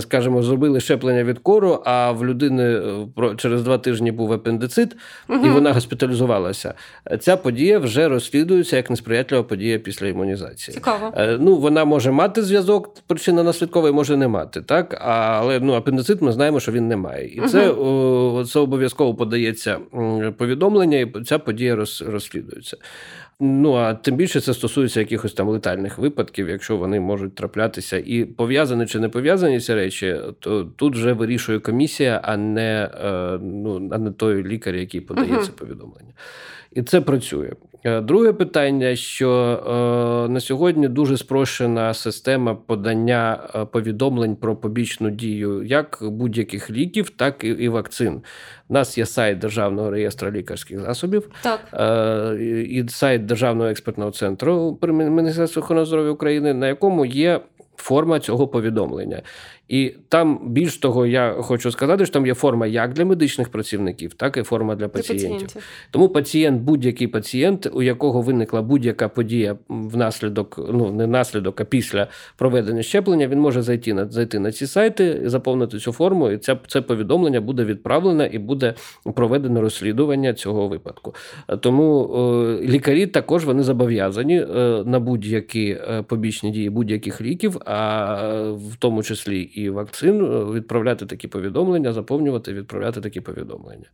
скажімо, 0.00 0.42
зробили 0.42 0.80
щеплення 0.80 1.24
від 1.24 1.38
кору, 1.38 1.82
а 1.84 2.12
в 2.12 2.24
людини 2.24 2.82
через 3.36 3.62
два 3.62 3.78
тижні 3.78 4.12
був 4.12 4.32
апендицит, 4.32 4.96
угу. 5.28 5.46
і 5.46 5.48
вона 5.48 5.72
госпіталізувалася, 5.72 6.74
ця 7.20 7.36
подія 7.36 7.77
вже 7.78 8.08
розслідується 8.08 8.76
як 8.76 8.90
несприятлива 8.90 9.42
подія 9.42 9.78
після 9.78 10.06
імунізації. 10.06 10.74
Цікаво. 10.74 11.12
Ну, 11.40 11.56
вона 11.56 11.84
може 11.84 12.10
мати 12.10 12.42
зв'язок, 12.42 12.94
причина 13.06 13.42
наслідковий 13.42 13.92
може 13.92 14.16
не 14.16 14.28
мати, 14.28 14.62
так 14.62 14.98
але 15.00 15.60
ну, 15.60 15.72
апендицит 15.72 16.22
ми 16.22 16.32
знаємо, 16.32 16.60
що 16.60 16.72
він 16.72 16.88
не 16.88 16.96
має. 16.96 17.28
І 17.34 17.38
угу. 17.38 17.48
це 17.48 17.74
це 18.52 18.58
обов'язково 18.58 19.14
подається 19.14 19.78
повідомлення, 20.38 20.98
і 20.98 21.24
ця 21.24 21.38
подія 21.38 21.76
розслідується. 22.06 22.76
Ну 23.40 23.74
а 23.74 23.94
тим 23.94 24.16
більше 24.16 24.40
це 24.40 24.54
стосується 24.54 25.00
якихось 25.00 25.32
там 25.32 25.48
летальних 25.48 25.98
випадків, 25.98 26.48
якщо 26.48 26.76
вони 26.76 27.00
можуть 27.00 27.34
траплятися, 27.34 28.02
і 28.06 28.24
пов'язані 28.24 28.86
чи 28.86 28.98
не 28.98 29.08
пов'язані 29.08 29.60
ці 29.60 29.74
речі, 29.74 30.16
то 30.38 30.64
тут 30.64 30.94
вже 30.94 31.12
вирішує 31.12 31.58
комісія, 31.60 32.20
а 32.24 32.36
не 32.36 32.90
е, 33.04 33.38
ну 33.42 33.88
а 33.92 33.98
не 33.98 34.10
той 34.10 34.44
лікар, 34.44 34.74
який 34.74 35.00
подає 35.00 35.36
це 35.44 35.52
повідомлення. 35.52 36.12
І 36.72 36.82
це 36.82 37.00
працює. 37.00 37.52
Е, 37.84 38.00
друге 38.00 38.32
питання, 38.32 38.96
що 38.96 39.30
е, 40.28 40.32
на 40.32 40.40
сьогодні 40.40 40.88
дуже 40.88 41.16
спрощена 41.16 41.94
система 41.94 42.54
подання 42.54 43.48
е, 43.54 43.64
повідомлень 43.64 44.36
про 44.36 44.56
побічну 44.56 45.10
дію 45.10 45.62
як 45.62 45.98
будь-яких 46.02 46.70
ліків, 46.70 47.10
так 47.10 47.44
і, 47.44 47.48
і 47.48 47.68
вакцин. 47.68 48.22
У 48.68 48.74
нас 48.74 48.98
є 48.98 49.06
сайт 49.06 49.38
Державного 49.38 49.90
реєстру 49.90 50.30
лікарських 50.30 50.80
засобів 50.80 51.30
так. 51.42 51.60
Е, 51.72 52.64
і 52.68 52.88
сайт 52.88 53.26
Державного 53.26 53.70
експертного 53.70 54.10
центру 54.10 54.78
при 54.80 54.92
Міністерстві 54.92 55.60
охорони 55.60 55.86
здоров'я 55.86 56.10
України, 56.10 56.54
на 56.54 56.68
якому 56.68 57.06
є 57.06 57.40
форма 57.80 58.20
цього 58.20 58.48
повідомлення. 58.48 59.22
І 59.68 59.94
там 60.08 60.40
більш 60.46 60.76
того, 60.76 61.06
я 61.06 61.32
хочу 61.32 61.70
сказати, 61.70 62.04
що 62.04 62.12
там 62.12 62.26
є 62.26 62.34
форма 62.34 62.66
як 62.66 62.92
для 62.92 63.04
медичних 63.04 63.48
працівників, 63.48 64.14
так 64.14 64.36
і 64.36 64.42
форма 64.42 64.74
для 64.74 64.88
пацієнтів. 64.88 65.30
пацієнтів. 65.30 65.62
Тому 65.90 66.08
пацієнт, 66.08 66.62
будь-який 66.62 67.06
пацієнт, 67.06 67.68
у 67.72 67.82
якого 67.82 68.22
виникла 68.22 68.62
будь-яка 68.62 69.08
подія 69.08 69.56
внаслідок, 69.68 70.60
ну 70.72 70.92
не 70.92 71.06
наслідок, 71.06 71.60
а 71.60 71.64
після 71.64 72.06
проведення 72.36 72.82
щеплення, 72.82 73.28
він 73.28 73.40
може 73.40 73.62
зайти 73.62 73.94
на 73.94 74.08
зайти 74.08 74.38
на 74.38 74.52
ці 74.52 74.66
сайти, 74.66 75.20
заповнити 75.24 75.78
цю 75.78 75.92
форму, 75.92 76.30
і 76.30 76.38
це, 76.38 76.56
це 76.66 76.80
повідомлення 76.80 77.40
буде 77.40 77.64
відправлене 77.64 78.30
і 78.32 78.38
буде 78.38 78.74
проведено 79.14 79.60
розслідування 79.60 80.34
цього 80.34 80.68
випадку. 80.68 81.14
Тому 81.60 82.14
е, 82.14 82.66
лікарі 82.66 83.06
також 83.06 83.44
вони 83.44 83.62
зобов'язані 83.62 84.40
е, 84.40 84.46
на 84.86 85.00
будь-які 85.00 85.70
е, 85.70 86.02
побічні 86.02 86.50
дії 86.50 86.70
будь-яких 86.70 87.20
ліків, 87.20 87.58
а 87.70 88.52
в 88.52 88.76
тому 88.78 89.02
числі 89.02 89.40
і 89.40 89.70
вакцин, 89.70 90.24
е, 90.24 90.52
відправляти 90.54 91.06
такі 91.06 91.28
повідомлення, 91.28 91.92
заповнювати, 91.92 92.52
відправляти 92.52 93.00
такі 93.00 93.20
повідомлення. 93.20 93.86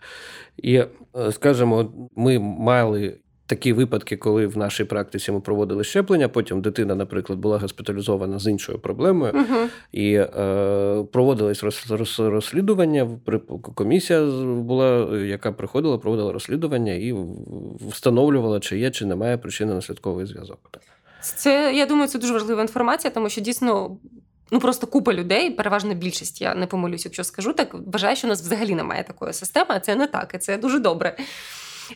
І, 0.57 0.75
е, 0.75 0.89
скажімо, 1.31 1.93
ми 2.17 2.39
мали. 2.39 3.19
Такі 3.47 3.73
випадки, 3.73 4.17
коли 4.17 4.47
в 4.47 4.59
нашій 4.59 4.85
практиці 4.85 5.33
ми 5.33 5.41
проводили 5.41 5.85
щеплення, 5.85 6.29
потім 6.29 6.63
дитина, 6.63 6.95
наприклад, 6.95 7.39
була 7.39 7.59
госпіталізована 7.59 8.39
з 8.39 8.47
іншою 8.47 8.79
проблемою, 8.79 9.33
uh 9.33 9.69
і 9.93 10.15
е, 10.15 11.05
проводились 11.13 11.63
роз, 11.63 11.87
роз, 11.91 12.21
розслідування. 12.21 13.11
Комісія 13.75 14.25
була, 14.45 15.19
яка 15.19 15.53
приходила, 15.53 15.99
проводила 15.99 16.33
розслідування 16.33 16.93
і 16.93 17.15
встановлювала, 17.91 18.61
чи 18.61 18.79
є, 18.79 18.91
чи 18.91 19.07
немає 19.07 19.39
причини 19.39 19.75
наслідковий 19.75 20.27
зв'язок. 20.27 20.59
Це 21.37 21.75
я 21.75 21.87
думаю, 21.87 22.09
це 22.09 22.19
дуже 22.19 22.33
важлива 22.33 22.63
інформація, 22.63 23.11
тому 23.11 23.29
що 23.29 23.41
дійсно 23.41 23.97
Ну 24.51 24.61
просто 24.61 24.87
купа 24.87 25.13
людей, 25.13 25.51
переважна 25.51 25.95
більшість, 25.95 26.41
я 26.41 26.55
не 26.55 26.67
помилюсь, 26.67 27.05
якщо 27.05 27.25
скажу 27.25 27.53
так, 27.53 27.75
вважає, 27.87 28.17
що 28.17 28.27
у 28.27 28.31
нас 28.31 28.43
взагалі 28.43 28.75
немає 28.75 29.05
такої 29.05 29.33
системи, 29.33 29.67
а 29.69 29.81
це 29.81 29.95
не 29.95 30.07
так, 30.07 30.33
і 30.35 30.39
це 30.39 30.59
дуже 30.59 30.79
добре. 30.79 31.17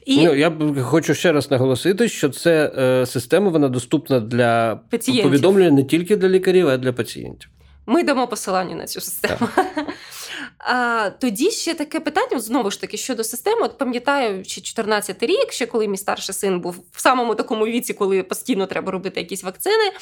І... 0.07 0.25
Ну, 0.25 0.35
Я 0.35 0.53
хочу 0.83 1.15
ще 1.15 1.33
раз 1.33 1.51
наголосити, 1.51 2.09
що 2.09 2.29
це 2.29 2.73
е, 2.79 3.07
система 3.07 3.51
вона 3.51 3.69
доступна 3.69 4.21
для 4.21 4.81
пацієнтів. 4.91 5.31
повідомлення 5.31 5.71
не 5.71 5.85
тільки 5.85 6.17
для 6.17 6.29
лікарів, 6.29 6.69
а 6.69 6.75
й 6.75 6.79
для 6.79 6.93
пацієнтів. 6.93 7.51
Ми 7.87 8.03
дамо 8.03 8.27
посилання 8.27 8.75
на 8.75 8.87
цю 8.87 9.01
систему. 9.01 9.49
А, 10.59 11.11
Тоді 11.11 11.51
ще 11.51 11.75
таке 11.75 12.01
питання, 12.01 12.41
знову 12.41 12.71
ж 12.71 12.81
таки, 12.81 12.97
щодо 12.97 13.25
системи. 13.25 13.63
От 13.63 13.79
пам'ятаю, 13.79 14.45
чи 14.45 14.61
14 14.61 15.23
рік, 15.23 15.53
ще 15.53 15.67
коли 15.67 15.89
мій 15.89 15.97
старший 15.97 16.35
син 16.35 16.61
був 16.61 16.85
в 16.93 17.01
самому 17.01 17.35
такому 17.35 17.67
віці, 17.67 17.95
коли 17.95 18.23
постійно 18.23 18.67
треба 18.67 18.93
робити 18.93 19.21
якісь 19.21 19.45
вакцини, 19.45 19.93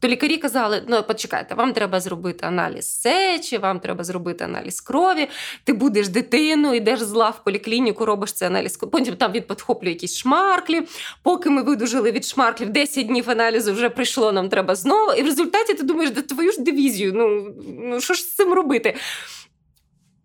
то 0.00 0.08
лікарі 0.08 0.36
казали: 0.36 0.82
ну, 0.88 1.02
почекайте, 1.02 1.54
вам 1.54 1.72
треба 1.72 2.00
зробити 2.00 2.46
аналіз 2.46 3.00
сечі, 3.00 3.58
вам 3.58 3.80
треба 3.80 4.04
зробити 4.04 4.44
аналіз 4.44 4.80
крові, 4.80 5.28
ти 5.64 5.72
будеш 5.72 6.08
дитину, 6.08 6.74
йдеш 6.74 7.00
з 7.00 7.12
лав 7.12 7.34
в 7.40 7.44
поліклініку, 7.44 8.06
робиш 8.06 8.32
цей 8.32 8.48
аналіз 8.48 8.76
Потім 8.76 9.16
там 9.16 9.32
від 9.32 9.46
підхоплює 9.46 9.90
якісь 9.90 10.16
шмарклі. 10.16 10.82
Поки 11.22 11.50
ми 11.50 11.62
видужили 11.62 12.12
від 12.12 12.24
шмарклів, 12.24 12.68
10 12.70 13.06
днів 13.06 13.30
аналізу 13.30 13.72
вже 13.72 13.90
прийшло, 13.90 14.32
нам 14.32 14.48
треба 14.48 14.74
знову. 14.74 15.12
І 15.12 15.22
в 15.22 15.26
результаті 15.26 15.74
ти 15.74 15.82
думаєш, 15.82 16.10
де 16.10 16.22
твою 16.22 16.52
ж 16.52 16.60
дивізію, 16.60 17.12
ну, 17.14 17.54
ну 17.82 18.00
що 18.00 18.14
ж 18.14 18.22
з 18.22 18.34
цим 18.34 18.52
робити? 18.52 18.96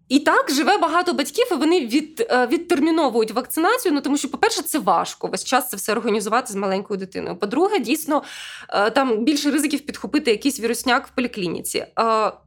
І 0.10 0.20
так 0.20 0.52
живе 0.52 0.78
багато 0.78 1.14
батьків, 1.14 1.46
і 1.52 1.56
вони 1.56 1.86
від, 1.86 2.28
е, 2.32 2.48
відтерміновують 2.48 3.32
вакцинацію. 3.32 3.94
Ну 3.94 4.02
тому 4.02 4.18
що, 4.18 4.32
по-перше, 4.32 4.62
це 4.62 4.80
важко 4.80 5.28
весь 5.28 5.44
час 5.44 5.70
це 5.70 5.78
все 5.78 5.92
організувати 5.92 6.54
з 6.54 6.56
маленькою 6.56 7.00
дитиною. 7.00 7.36
По-друге, 7.36 7.80
дійсно 7.80 8.24
е, 8.70 8.90
там 8.90 9.24
більше 9.24 9.52
ризиків 9.52 9.80
підхопити 9.80 10.32
якийсь 10.32 10.60
вірусняк 10.60 11.08
в 11.08 11.10
поліклініці. 11.16 11.86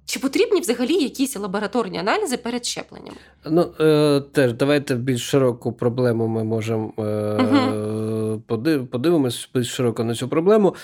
Чи 0.04 0.18
потрібні 0.18 0.60
взагалі 0.60 0.94
якісь 0.94 1.36
лабораторні 1.36 1.98
аналізи 1.98 2.36
перед 2.36 2.66
щепленням? 2.66 3.14
Ну 3.44 3.72
е, 3.80 4.22
теж 4.32 4.52
давайте 4.52 4.94
більш 4.94 5.30
широку 5.30 5.72
проблему 5.72 6.26
ми 6.26 6.44
можемо 6.44 6.92
угу. 6.96 8.86
подивимось 8.90 9.50
більш 9.54 9.68
широко 9.68 10.04
на 10.04 10.14
цю 10.14 10.28
проблему. 10.28 10.74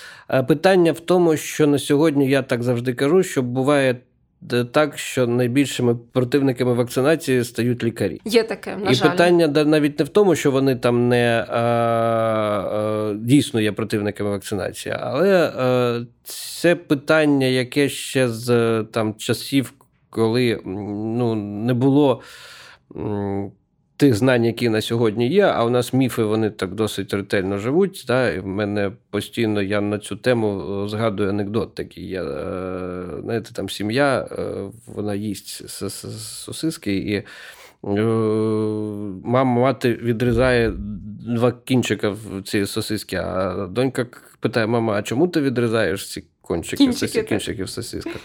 Питання 0.48 0.92
в 0.92 1.00
тому, 1.00 1.36
що 1.36 1.66
на 1.66 1.78
сьогодні 1.78 2.30
я 2.30 2.42
так 2.42 2.62
завжди 2.62 2.94
кажу, 2.94 3.22
що 3.22 3.42
буває 3.42 4.00
так, 4.72 4.98
що 4.98 5.26
найбільшими 5.26 5.94
противниками 6.12 6.74
вакцинації 6.74 7.44
стають 7.44 7.84
лікарі. 7.84 8.20
Є 8.24 8.42
таке 8.42 8.76
на 8.76 8.90
і 8.90 8.94
жаль. 8.94 9.10
питання 9.10 9.46
навіть 9.46 9.98
не 9.98 10.04
в 10.04 10.08
тому, 10.08 10.34
що 10.34 10.50
вони 10.50 10.76
там 10.76 11.08
не 11.08 11.46
а, 11.48 11.60
а, 11.60 13.14
дійсно 13.14 13.60
є 13.60 13.72
противниками 13.72 14.30
вакцинації, 14.30 14.94
але 15.00 15.52
а, 15.56 16.00
це 16.24 16.76
питання, 16.76 17.46
яке 17.46 17.88
ще 17.88 18.28
з 18.28 18.82
там 18.92 19.14
часів, 19.14 19.72
коли 20.10 20.60
ну, 20.64 21.34
не 21.34 21.74
було 21.74 22.22
тих 23.96 24.14
знань, 24.14 24.44
які 24.44 24.68
на 24.68 24.80
сьогодні 24.80 25.28
є, 25.28 25.44
а 25.44 25.64
у 25.64 25.70
нас 25.70 25.92
міфи 25.92 26.22
вони 26.22 26.50
так 26.50 26.74
досить 26.74 27.14
ретельно 27.14 27.58
живуть. 27.58 28.04
Та? 28.08 28.30
І 28.30 28.40
в 28.40 28.46
мене 28.46 28.92
постійно 29.10 29.62
я 29.62 29.80
на 29.80 29.98
цю 29.98 30.16
тему 30.16 30.82
е, 30.84 30.88
згадую 30.88 31.28
анекдот 31.28 31.74
такий. 31.74 32.08
Я, 32.08 32.22
е, 32.22 33.04
знаєте, 33.22 33.52
там 33.52 33.68
сім'я, 33.68 34.28
е, 34.38 34.54
вона 34.86 35.14
їсть 35.14 35.68
сосиски 35.68 36.96
і. 36.96 37.22
Мама 39.24 39.44
мати 39.44 39.94
відрізає 39.94 40.72
два 41.26 41.52
кінчика 41.52 42.08
в 42.08 42.42
ці 42.44 42.66
сосиски, 42.66 43.16
а 43.16 43.66
донька 43.70 44.06
питає: 44.40 44.66
мама, 44.66 44.92
а 44.92 45.02
чому 45.02 45.28
ти 45.28 45.40
відрізаєш 45.40 46.12
ці 46.12 46.24
кончики, 46.40 46.76
кінчики, 46.84 47.22
кінчики 47.22 47.64
в 47.64 47.68
сосисках? 47.68 48.20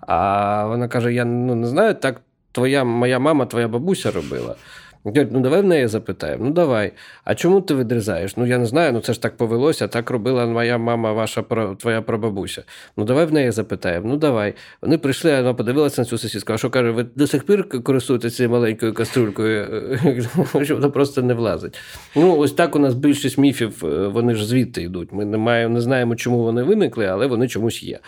А 0.00 0.66
вона 0.66 0.88
каже: 0.88 1.14
Я 1.14 1.24
ну, 1.24 1.54
не 1.54 1.66
знаю, 1.66 1.94
так 1.94 2.20
твоя 2.52 2.84
моя 2.84 3.18
мама, 3.18 3.46
твоя 3.46 3.68
бабуся 3.68 4.10
робила. 4.10 4.56
Ну 5.04 5.40
давай 5.40 5.60
в 5.60 5.64
неї 5.64 5.86
запитаємо. 5.86 6.44
Ну 6.44 6.50
давай. 6.50 6.92
А 7.24 7.34
чому 7.34 7.60
ти 7.60 7.74
відрізаєш? 7.74 8.36
Ну 8.36 8.46
я 8.46 8.58
не 8.58 8.66
знаю, 8.66 8.92
ну 8.92 9.00
це 9.00 9.12
ж 9.12 9.22
так 9.22 9.36
повелося, 9.36 9.88
так 9.88 10.10
робила 10.10 10.46
моя 10.46 10.78
мама, 10.78 11.12
ваша 11.12 11.42
твоя 11.78 12.02
прабабуся. 12.02 12.62
Ну 12.96 13.04
давай 13.04 13.26
в 13.26 13.32
неї 13.32 13.50
запитаємо. 13.50 14.08
Ну 14.08 14.16
давай. 14.16 14.54
Вони 14.82 14.98
прийшли, 14.98 15.36
вона 15.36 15.54
подивилася 15.54 16.00
на 16.00 16.04
цю 16.04 16.18
сусідку. 16.18 16.52
А 16.52 16.58
що 16.58 16.70
каже, 16.70 16.90
ви 16.90 17.06
до 17.14 17.26
сих 17.26 17.44
пір 17.44 17.82
користуєтеся 17.82 18.36
цією 18.36 18.50
маленькою 18.50 18.94
каструлькою, 18.94 19.98
що 20.62 20.74
вона 20.74 20.90
просто 20.90 21.22
не 21.22 21.34
влазить. 21.34 21.78
Ну, 22.16 22.36
ось 22.36 22.52
так 22.52 22.76
у 22.76 22.78
нас 22.78 22.94
більшість 22.94 23.38
міфів, 23.38 23.84
е, 23.84 24.08
вони 24.08 24.34
ж 24.34 24.46
звідти 24.46 24.82
йдуть. 24.82 25.12
Ми 25.12 25.24
не 25.24 25.38
маємо, 25.38 25.74
не 25.74 25.80
знаємо, 25.80 26.16
чому 26.16 26.42
вони 26.42 26.62
виникли, 26.62 27.06
але 27.06 27.26
вони 27.26 27.48
чомусь 27.48 27.82
є. 27.82 27.98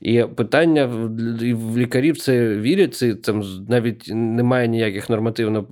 І 0.00 0.22
питання 0.22 0.86
в 1.54 1.78
лікарів 1.78 2.18
це 2.18 2.56
вірять, 2.56 2.94
це 2.94 3.14
там 3.14 3.42
навіть 3.68 4.10
немає 4.14 4.68
ніяких 4.68 5.10
нормативно 5.10 5.66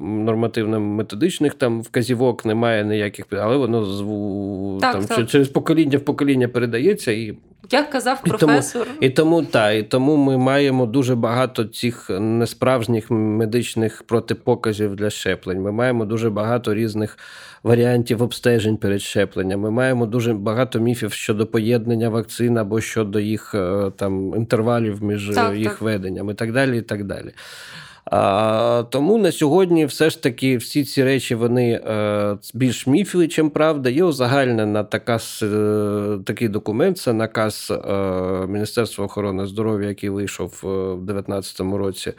нормативно-методичних 0.78 1.54
там 1.54 1.82
вказівок, 1.82 2.44
немає 2.44 2.84
ніяких, 2.84 3.26
але 3.30 3.56
воно 3.56 3.84
зву 3.84 4.78
так, 4.80 4.92
там 4.92 5.04
так. 5.04 5.26
через 5.26 5.48
покоління 5.48 5.98
в 5.98 6.00
покоління 6.00 6.48
передається 6.48 7.12
і. 7.12 7.38
Як 7.70 7.90
казав 7.90 8.22
професор, 8.22 8.82
і 8.82 8.86
тому, 8.86 8.98
і 9.00 9.10
тому 9.10 9.42
та, 9.42 9.70
і 9.70 9.82
тому 9.82 10.16
ми 10.16 10.38
маємо 10.38 10.86
дуже 10.86 11.14
багато 11.14 11.64
цих 11.64 12.10
несправжніх 12.20 13.10
медичних 13.10 14.02
протипоказів 14.02 14.96
для 14.96 15.10
щеплень. 15.10 15.60
Ми 15.60 15.72
маємо 15.72 16.04
дуже 16.04 16.30
багато 16.30 16.74
різних 16.74 17.18
варіантів 17.62 18.22
обстежень 18.22 18.76
перед 18.76 19.00
щепленням. 19.00 19.60
Ми 19.60 19.70
маємо 19.70 20.06
дуже 20.06 20.34
багато 20.34 20.78
міфів 20.78 21.12
щодо 21.12 21.46
поєднання 21.46 22.08
вакцин 22.08 22.58
або 22.58 22.80
щодо 22.80 23.20
їх 23.20 23.54
е, 23.54 23.90
там 23.96 24.34
інтервалів 24.34 25.02
між 25.02 25.30
так, 25.34 25.56
їх 25.56 25.68
так. 25.68 25.80
веденням 25.80 26.30
і 26.30 26.34
так 26.34 26.52
далі. 26.52 26.78
і 26.78 26.82
так 26.82 27.04
далі. 27.04 27.32
А, 28.04 28.84
Тому 28.90 29.18
на 29.18 29.32
сьогодні 29.32 29.86
все 29.86 30.10
ж 30.10 30.22
таки 30.22 30.56
всі 30.56 30.84
ці 30.84 31.04
речі 31.04 31.34
вони 31.34 31.72
е, 31.72 32.36
більш 32.54 32.86
міфи, 32.86 33.28
чим 33.28 33.50
правда. 33.50 33.90
Є 33.90 34.04
узагальнена 34.04 34.84
така, 34.84 35.18
е, 35.42 36.18
такий 36.24 36.48
документ, 36.48 36.98
це 36.98 37.12
наказ 37.12 37.72
е, 37.88 37.94
Міністерства 38.46 39.04
охорони 39.04 39.46
здоров'я, 39.46 39.88
який 39.88 40.10
вийшов 40.10 40.60
е, 40.64 40.66
в 40.94 41.00
2019 41.00 41.60
році 41.60 42.12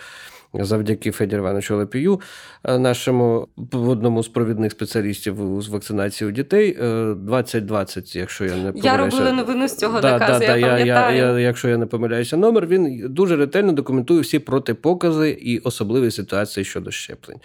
завдяки 0.54 1.12
Федір 1.12 1.40
Івановичу 1.40 1.78
Лепію, 1.78 2.22
е, 2.64 2.78
нашому 2.80 3.48
одному 3.72 4.24
з 4.24 4.28
провідних 4.28 4.72
спеціалістів 4.72 5.62
з 5.62 5.68
вакцинації 5.68 6.30
у 6.30 6.32
дітей 6.32 6.78
2020, 7.18 8.16
е, 8.16 8.20
якщо 8.20 8.46
я 8.46 8.56
не 8.56 8.72
помиляюся. 8.72 8.88
Я 8.88 8.98
робила 8.98 9.32
новину 9.32 9.68
з 9.68 9.78
цього 9.78 10.02
да, 10.02 10.12
наказу, 10.12 10.40
да, 10.40 10.56
я 10.58 10.68
пам'ятаю. 10.68 11.18
Я, 11.18 11.32
я, 11.32 11.40
якщо 11.40 11.70
я 11.70 11.78
не 11.78 11.86
помиляюся, 11.86 12.38
номер 12.38 12.68
він 12.68 13.08
дуже 13.10 13.36
ретельно 13.36 13.72
документує 13.72 14.22
всі 14.22 14.40
протипокази 14.40 15.30
і 15.30 15.60
особливі 15.60 16.12
ситуації 16.12 16.64
щодо 16.64 16.92
щеплень. 16.92 17.40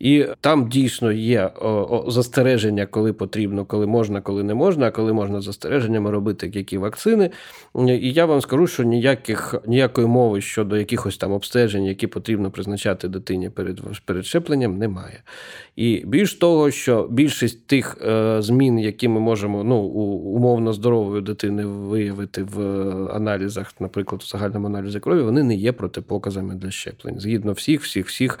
І 0.00 0.26
там 0.40 0.68
дійсно 0.68 1.12
є 1.12 1.50
застереження, 2.06 2.86
коли 2.86 3.12
потрібно, 3.12 3.64
коли 3.64 3.86
можна, 3.86 4.20
коли 4.20 4.42
не 4.42 4.54
можна, 4.54 4.86
а 4.86 4.90
коли 4.90 5.12
можна 5.12 5.40
застереженнями 5.40 6.10
робити 6.10 6.50
які 6.54 6.78
вакцини. 6.78 7.30
І 7.86 8.12
я 8.12 8.26
вам 8.26 8.40
скажу, 8.40 8.66
що 8.66 8.82
ніяких 8.82 9.54
ніякої 9.66 10.06
мови 10.06 10.40
щодо 10.40 10.76
якихось 10.76 11.16
там 11.16 11.32
обстежень, 11.32 11.84
які 11.84 12.06
потрібно 12.06 12.50
призначати 12.50 13.08
дитині 13.08 13.50
перед 13.50 13.80
перед 14.04 14.26
щепленням, 14.26 14.78
немає. 14.78 15.22
І 15.76 16.02
більш 16.06 16.34
того, 16.34 16.70
що 16.70 17.08
більшість 17.10 17.66
тих 17.66 17.98
е, 18.02 18.42
змін, 18.42 18.78
які 18.78 19.08
ми 19.08 19.20
можемо 19.20 19.64
ну, 19.64 19.76
умовно 19.76 20.72
здорової 20.72 21.22
дитини 21.22 21.66
виявити 21.66 22.42
в 22.42 22.60
аналізах, 23.14 23.74
наприклад, 23.80 24.22
у 24.24 24.26
загальному 24.26 24.66
аналізі 24.66 25.00
крові, 25.00 25.22
вони 25.22 25.42
не 25.42 25.54
є 25.54 25.72
протипоказами 25.72 26.54
для 26.54 26.70
щеплень 26.70 27.20
згідно 27.20 27.52
всіх, 27.52 27.82
всіх, 27.82 28.06
всіх 28.06 28.38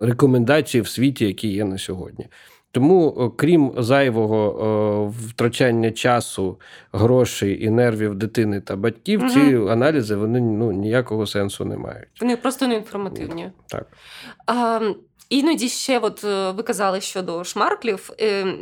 рекомендацій 0.00 0.80
в 0.80 0.88
світі, 0.88 1.26
які 1.26 1.48
є 1.48 1.64
на 1.64 1.78
сьогодні. 1.78 2.26
Тому, 2.72 3.16
е, 3.20 3.36
крім 3.36 3.72
зайвого 3.76 5.12
е, 5.14 5.26
втрачання 5.28 5.90
часу, 5.90 6.60
грошей 6.92 7.64
і 7.64 7.70
нервів 7.70 8.14
дитини 8.14 8.60
та 8.60 8.76
батьків, 8.76 9.20
угу. 9.20 9.30
ці 9.30 9.40
аналізи 9.70 10.16
вони 10.16 10.40
ну 10.40 10.72
ніякого 10.72 11.26
сенсу 11.26 11.64
не 11.64 11.76
мають. 11.76 12.08
Вони 12.20 12.36
просто 12.36 12.66
не 12.66 12.74
інформативні. 12.74 13.50
Так. 13.66 13.86
А, 14.46 14.80
Іноді 15.28 15.68
ще, 15.68 15.98
от 15.98 16.24
е, 16.24 16.50
ви 16.50 16.62
казали 16.62 17.00
щодо 17.00 17.44
шмарклів. 17.44 18.10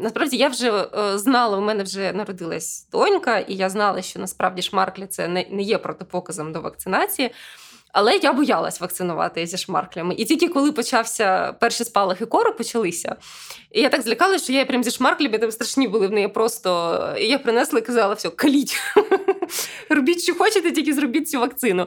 Насправді 0.02 0.36
я 0.36 0.48
вже 0.48 0.88
знала, 1.14 1.58
у 1.58 1.60
мене 1.60 1.82
вже 1.82 2.12
народилась 2.12 2.88
донька, 2.92 3.38
і 3.38 3.54
я 3.54 3.70
знала, 3.70 4.02
що 4.02 4.20
насправді 4.20 4.62
шмарклі 4.62 5.06
це 5.06 5.28
не 5.28 5.62
є 5.62 5.78
протипоказом 5.78 6.52
до 6.52 6.60
вакцинації. 6.60 7.30
Але 7.92 8.16
я 8.16 8.32
боялась 8.32 8.80
вакцинувати 8.80 9.46
зі 9.46 9.56
шмарклями. 9.56 10.14
І 10.18 10.24
тільки 10.24 10.48
коли 10.48 10.72
почався 10.72 11.52
перші 11.52 11.84
спалахи 11.84 12.26
кору, 12.26 12.52
почалися. 12.52 13.16
І 13.72 13.80
я 13.80 13.88
так 13.88 14.02
злякалася, 14.02 14.44
що 14.44 14.52
я 14.52 14.64
прям 14.64 14.84
зі 14.84 14.90
шмарклями 14.90 15.38
там 15.38 15.50
страшні 15.50 15.88
були 15.88 16.06
в 16.06 16.12
неї 16.12 16.28
просто. 16.28 17.14
І 17.18 17.26
я 17.26 17.38
принесла 17.38 17.78
і 17.78 17.82
казала, 17.82 18.14
все, 18.14 18.30
каліть. 18.30 18.76
Робіть, 19.88 20.22
що 20.22 20.34
хочете, 20.34 20.72
тільки 20.72 20.94
зробіть 20.94 21.30
цю 21.30 21.40
вакцину. 21.40 21.86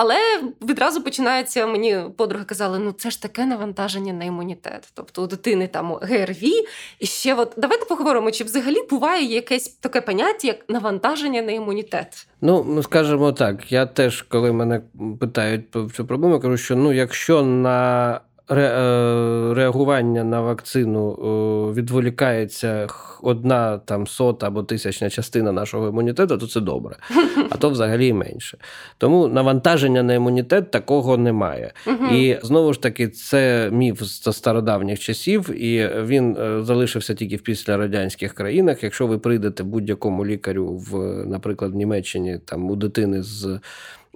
Але 0.00 0.16
відразу 0.62 1.02
починається, 1.02 1.66
мені 1.66 1.98
подруги 2.16 2.44
казали, 2.44 2.78
ну 2.78 2.92
це 2.92 3.10
ж 3.10 3.22
таке 3.22 3.46
навантаження 3.46 4.12
на 4.12 4.24
імунітет. 4.24 4.88
Тобто 4.94 5.22
у 5.22 5.26
дитини 5.26 5.68
там 5.68 5.92
ГРВІ. 6.02 6.52
І 6.98 7.06
ще 7.06 7.34
от 7.34 7.52
давайте 7.56 7.84
поговоримо, 7.84 8.30
чи 8.30 8.44
взагалі 8.44 8.76
буває 8.90 9.24
якесь 9.24 9.68
таке 9.68 10.00
поняття, 10.00 10.48
як 10.48 10.56
навантаження 10.68 11.42
на 11.42 11.52
імунітет. 11.52 12.26
Ну, 12.40 12.66
ну 12.68 12.82
скажімо 12.82 13.32
так, 13.32 13.72
я 13.72 13.86
теж, 13.86 14.22
коли 14.22 14.52
мене 14.52 14.80
питають 15.20 15.70
про 15.70 15.90
цю 15.90 16.06
проблему, 16.06 16.40
кажу, 16.40 16.56
що 16.56 16.76
ну, 16.76 16.92
якщо 16.92 17.42
на 17.42 18.20
Е, 18.50 18.56
реагування 19.68 20.24
на 20.24 20.40
вакцину 20.40 21.12
відволікається 21.76 22.88
одна 23.22 23.78
там 23.78 24.06
сота 24.06 24.46
або 24.46 24.62
тисячна 24.62 25.10
частина 25.10 25.52
нашого 25.52 25.88
імунітету, 25.88 26.38
то 26.38 26.46
це 26.46 26.60
добре, 26.60 26.96
а 27.50 27.56
то 27.56 27.70
взагалі 27.70 28.12
менше. 28.12 28.58
Тому 28.98 29.28
навантаження 29.28 30.02
на 30.02 30.14
імунітет 30.14 30.70
такого 30.70 31.16
немає. 31.16 31.72
І 32.12 32.36
знову 32.42 32.72
ж 32.72 32.82
таки, 32.82 33.08
це 33.08 33.70
міф 33.72 34.02
з 34.02 34.32
стародавніх 34.32 34.98
часів, 34.98 35.62
і 35.62 35.90
він 36.04 36.36
е, 36.36 36.62
залишився 36.62 37.14
тільки 37.14 37.36
в 37.36 37.42
післярадянських 37.42 38.34
країнах. 38.34 38.82
Якщо 38.82 39.06
ви 39.06 39.18
прийдете 39.18 39.62
будь-якому 39.62 40.26
лікарю 40.26 40.68
в, 40.68 40.98
наприклад, 41.26 41.72
в 41.72 41.76
Німеччині 41.76 42.40
там 42.44 42.70
у 42.70 42.76
дитини 42.76 43.22
з 43.22 43.60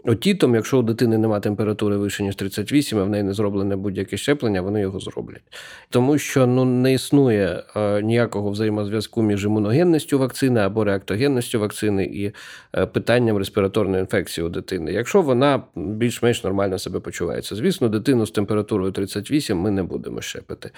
Отітом, 0.05 0.55
якщо 0.55 0.79
у 0.79 0.83
дитини 0.83 1.19
немає 1.19 1.41
температури 1.41 1.97
вище, 1.97 2.23
ніж 2.23 2.37
38, 2.37 2.99
а 2.99 3.05
в 3.05 3.09
неї 3.09 3.23
не 3.23 3.33
зроблене 3.33 3.77
будь-яке 3.77 4.17
щеплення, 4.17 4.63
вони 4.63 4.81
його 4.81 5.01
зроблять. 5.01 5.43
Тому 5.91 6.19
що 6.19 6.47
ну, 6.47 6.65
не 6.65 6.93
існує 6.93 7.63
е, 7.77 8.03
ніякого 8.03 8.51
взаємозв'язку 8.51 9.23
між 9.23 9.45
імуногенністю 9.45 10.19
вакцини 10.19 10.61
або 10.61 10.85
реактогенністю 10.85 11.61
вакцини 11.61 12.05
і 12.05 12.33
е, 12.75 12.87
питанням 12.87 13.37
респіраторної 13.37 14.01
інфекції 14.01 14.47
у 14.47 14.49
дитини. 14.49 14.93
Якщо 14.93 15.23
вона 15.23 15.63
більш-менш 15.77 16.45
нормально 16.45 16.79
себе 16.79 17.01
почувається. 17.01 17.57
Звісно, 17.57 17.89
дитину 17.89 18.27
з 18.27 18.31
температурою 18.31 18.93
38 18.93 19.59
ми 19.59 19.71
не 19.71 19.83
будемо 19.83 20.21
щепити. 20.21 20.71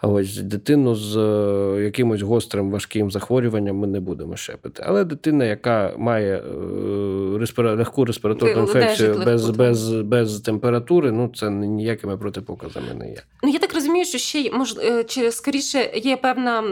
А 0.00 0.08
ось 0.08 0.38
дитину 0.38 0.94
з 0.94 1.16
е, 1.16 1.82
якимось 1.84 2.22
гострим 2.22 2.70
важким 2.70 3.10
захворюванням 3.10 3.76
ми 3.76 3.86
не 3.86 4.00
будемо 4.00 4.36
щепити. 4.36 4.82
Але 4.86 5.04
дитина, 5.04 5.44
яка 5.44 5.94
має 5.98 6.36
е, 6.36 7.58
легку 7.58 8.04
респіраторну 8.04 8.61
інфекцію 8.62 9.22
без 9.24 9.50
без, 9.50 9.90
без 9.90 10.40
температури, 10.40 11.12
ну 11.12 11.32
це 11.34 11.50
ніякими 11.50 12.16
протипоказами 12.16 12.94
не 12.94 13.10
є. 13.10 13.22
Ну 13.42 13.50
я 13.50 13.58
так 13.58 13.74
розумію, 13.74 14.04
що 14.04 14.18
ще 14.18 14.50
мож, 14.52 14.76
е, 14.78 15.04
чи 15.04 15.32
скоріше 15.32 15.90
є 15.94 16.16
певна, 16.16 16.64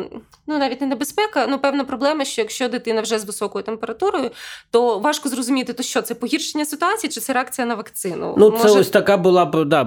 ну 0.47 0.59
навіть 0.59 0.81
не 0.81 0.87
небезпека, 0.87 1.47
ну 1.47 1.59
певна 1.59 1.85
проблема, 1.85 2.25
що 2.25 2.41
якщо 2.41 2.69
дитина 2.69 3.01
вже 3.01 3.19
з 3.19 3.25
високою 3.25 3.65
температурою, 3.65 4.31
то 4.71 4.99
важко 4.99 5.29
зрозуміти, 5.29 5.73
то 5.73 5.83
що 5.83 6.03
це 6.03 6.15
погіршення 6.15 6.65
ситуації, 6.65 7.11
чи 7.11 7.21
це 7.21 7.33
реакція 7.33 7.67
на 7.67 7.75
вакцину? 7.75 8.35
Ну 8.39 8.51
Може... 8.51 8.65
це 8.65 8.71
ось 8.71 8.89
така 8.89 9.17
була 9.17 9.45
да, 9.67 9.85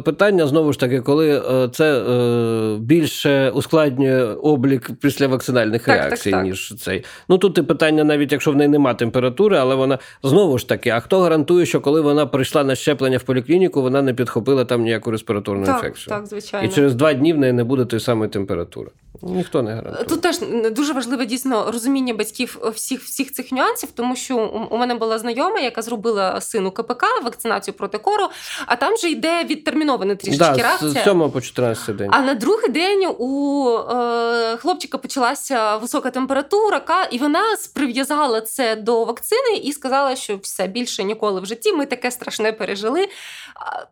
питання 0.00 0.46
знову 0.46 0.72
ж 0.72 0.80
таки, 0.80 1.00
коли 1.00 1.42
е, 1.50 1.68
це 1.68 1.98
е, 2.00 2.76
більше 2.78 3.50
ускладнює 3.50 4.24
облік 4.24 4.90
після 5.00 5.26
вакцинальних 5.26 5.84
так, 5.84 5.96
реакцій, 5.96 6.30
так, 6.30 6.40
так. 6.40 6.44
ніж 6.44 6.74
цей. 6.78 7.04
Ну 7.28 7.38
тут 7.38 7.58
і 7.58 7.62
питання, 7.62 8.04
навіть 8.04 8.32
якщо 8.32 8.52
в 8.52 8.56
неї 8.56 8.68
немає 8.68 8.96
температури, 8.96 9.58
але 9.58 9.74
вона 9.74 9.98
знову 10.22 10.58
ж 10.58 10.68
таки, 10.68 10.90
а 10.90 11.00
хто 11.00 11.20
гарантує? 11.20 11.35
Гарантую, 11.36 11.66
що 11.66 11.80
коли 11.80 12.00
вона 12.00 12.26
прийшла 12.26 12.64
на 12.64 12.74
щеплення 12.74 13.18
в 13.18 13.22
поліклініку, 13.22 13.82
вона 13.82 14.02
не 14.02 14.14
підхопила 14.14 14.64
там 14.64 14.82
ніяку 14.82 15.10
респіраторну 15.10 15.66
так, 15.66 15.76
інфекцію. 15.76 16.16
Так, 16.16 16.26
звичайно. 16.26 16.68
І 16.68 16.70
через 16.70 16.94
два 16.94 17.12
дні 17.12 17.32
в 17.32 17.38
неї 17.38 17.52
не 17.52 17.64
буде 17.64 17.84
тої 17.84 18.00
самої 18.00 18.30
температури. 18.30 18.90
Ніхто 19.22 19.62
не 19.62 19.74
гарантує. 19.74 20.04
Тут 20.04 20.20
теж 20.20 20.38
дуже 20.72 20.92
важливе 20.92 21.26
дійсно 21.26 21.70
розуміння 21.72 22.14
батьків 22.14 22.58
всіх 22.74 23.02
всіх 23.02 23.32
цих 23.32 23.52
нюансів, 23.52 23.88
тому 23.94 24.16
що 24.16 24.36
у 24.70 24.78
мене 24.78 24.94
була 24.94 25.18
знайома, 25.18 25.58
яка 25.58 25.82
зробила 25.82 26.40
сину 26.40 26.70
КПК 26.70 27.04
вакцинацію 27.24 27.74
проти 27.74 27.98
кору, 27.98 28.28
а 28.66 28.76
там 28.76 28.96
же 28.96 29.10
йде 29.10 29.44
відтермінована 29.44 30.14
трішки 30.14 30.38
да, 30.38 30.54
реакція. 30.54 30.90
З 30.90 31.04
7 31.04 31.30
по 31.30 31.40
14 31.40 31.96
день. 31.96 32.10
А 32.12 32.20
на 32.20 32.34
другий 32.34 32.70
день 32.70 33.06
у 33.18 33.70
е, 33.78 34.56
хлопчика 34.56 34.98
почалася 34.98 35.76
висока 35.76 36.10
температура, 36.10 36.82
і 37.10 37.18
вона 37.18 37.42
прив'язала 37.74 38.40
це 38.40 38.76
до 38.76 39.04
вакцини 39.04 39.56
і 39.62 39.72
сказала, 39.72 40.16
що 40.16 40.36
все 40.42 40.66
більше 40.66 41.04
ніколи 41.04 41.40
в 41.40 41.46
житті 41.46 41.72
ми 41.72 41.86
таке 41.86 42.10
страшне 42.10 42.52
пережили. 42.52 43.08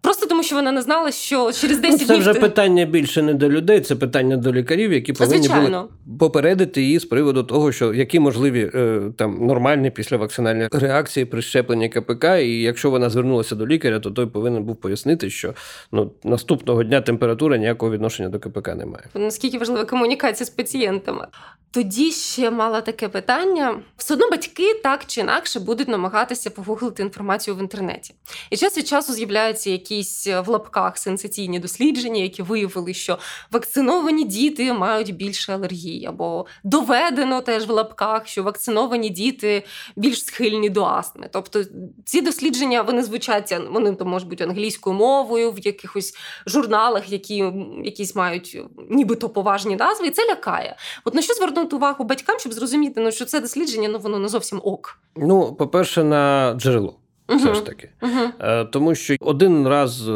Просто 0.00 0.26
тому, 0.26 0.42
що 0.42 0.56
вона 0.56 0.72
не 0.72 0.82
знала, 0.82 1.12
що 1.12 1.52
через 1.52 1.78
10 1.78 1.90
ну, 1.92 1.98
це 1.98 2.04
днів... 2.04 2.24
Це 2.24 2.30
вже 2.30 2.40
питання 2.40 2.84
більше 2.84 3.22
не 3.22 3.34
до 3.34 3.48
людей, 3.48 3.80
це 3.80 3.96
питання 3.96 4.36
до 4.36 4.52
лікарів, 4.52 4.92
які 4.92 5.12
повинні 5.14 5.42
Звичайно. 5.42 5.88
були 6.04 6.18
попередити 6.18 6.82
її 6.82 6.98
з 6.98 7.04
приводу 7.04 7.42
того, 7.42 7.72
що 7.72 7.94
які 7.94 8.20
можливі 8.20 8.70
е, 8.74 9.02
там 9.16 9.46
нормальні 9.46 9.90
післявакцинальні 9.90 10.68
реакції 10.72 11.26
при 11.26 11.42
щепленні 11.42 11.88
КПК. 11.88 12.24
І 12.24 12.62
якщо 12.62 12.90
вона 12.90 13.10
звернулася 13.10 13.54
до 13.54 13.66
лікаря, 13.66 14.00
то 14.00 14.10
той 14.10 14.26
повинен 14.26 14.64
був 14.64 14.76
пояснити, 14.76 15.30
що 15.30 15.54
ну 15.92 16.10
наступного 16.24 16.84
дня 16.84 17.00
температура 17.00 17.56
ніякого 17.56 17.92
відношення 17.92 18.28
до 18.28 18.38
КПК 18.38 18.68
немає. 18.68 19.04
Наскільки 19.14 19.58
важлива 19.58 19.84
комунікація 19.84 20.46
з 20.46 20.50
пацієнтами? 20.50 21.26
Тоді 21.70 22.10
ще 22.10 22.50
мала 22.50 22.80
таке 22.80 23.08
питання: 23.08 23.80
все 23.96 24.14
одно 24.14 24.30
батьки 24.30 24.74
так 24.82 25.04
чи 25.06 25.20
інакше 25.20 25.60
будуть 25.60 25.88
намагатися 25.88 26.50
погуглити 26.50 27.02
інформацію 27.02 27.56
в 27.56 27.60
інтернеті. 27.60 28.14
І 28.50 28.56
час 28.56 28.78
від 28.78 28.86
часу 28.86 29.12
з'являються 29.12 29.70
якісь 29.70 30.26
в 30.26 30.48
лапках 30.48 30.98
сенсаційні 30.98 31.58
дослідження, 31.58 32.22
які 32.22 32.42
виявили, 32.42 32.94
що 32.94 33.18
вакциновані 33.52 34.24
діти 34.24 34.72
мають 34.72 35.03
більше 35.12 35.52
алергії, 35.52 36.06
або 36.06 36.46
доведено 36.64 37.40
теж 37.40 37.66
в 37.66 37.70
лапках, 37.70 38.26
що 38.26 38.42
вакциновані 38.42 39.10
діти 39.10 39.64
більш 39.96 40.24
схильні 40.24 40.70
до 40.70 40.84
астми. 40.84 41.28
Тобто 41.32 41.64
ці 42.04 42.20
дослідження 42.20 42.82
вони 42.82 43.02
звучаться, 43.02 43.60
вони 43.70 43.94
то 43.94 44.04
можуть 44.04 44.28
бути 44.28 44.44
англійською 44.44 44.96
мовою 44.96 45.50
в 45.52 45.58
якихось 45.58 46.14
журналах, 46.46 47.12
які 47.12 47.52
якісь 47.84 48.14
мають 48.14 48.58
нібито 48.90 49.28
поважні 49.28 49.76
назви, 49.76 50.06
і 50.06 50.10
це 50.10 50.26
лякає. 50.28 50.76
От 51.04 51.14
на 51.14 51.22
що 51.22 51.34
звернути 51.34 51.76
увагу 51.76 52.04
батькам, 52.04 52.38
щоб 52.38 52.52
зрозуміти, 52.52 53.00
ну 53.00 53.12
що 53.12 53.24
це 53.24 53.40
дослідження, 53.40 53.88
ну 53.88 53.98
воно 53.98 54.18
не 54.18 54.28
зовсім 54.28 54.60
ок. 54.64 54.98
Ну, 55.16 55.54
по-перше, 55.54 56.04
на 56.04 56.54
джерело. 56.58 56.96
Все 57.28 57.54
ж 57.54 57.64
таки. 57.66 57.88
Uh-huh. 58.02 58.70
Тому 58.70 58.94
що 58.94 59.16
один 59.20 59.68
раз 59.68 60.08
е, 60.08 60.12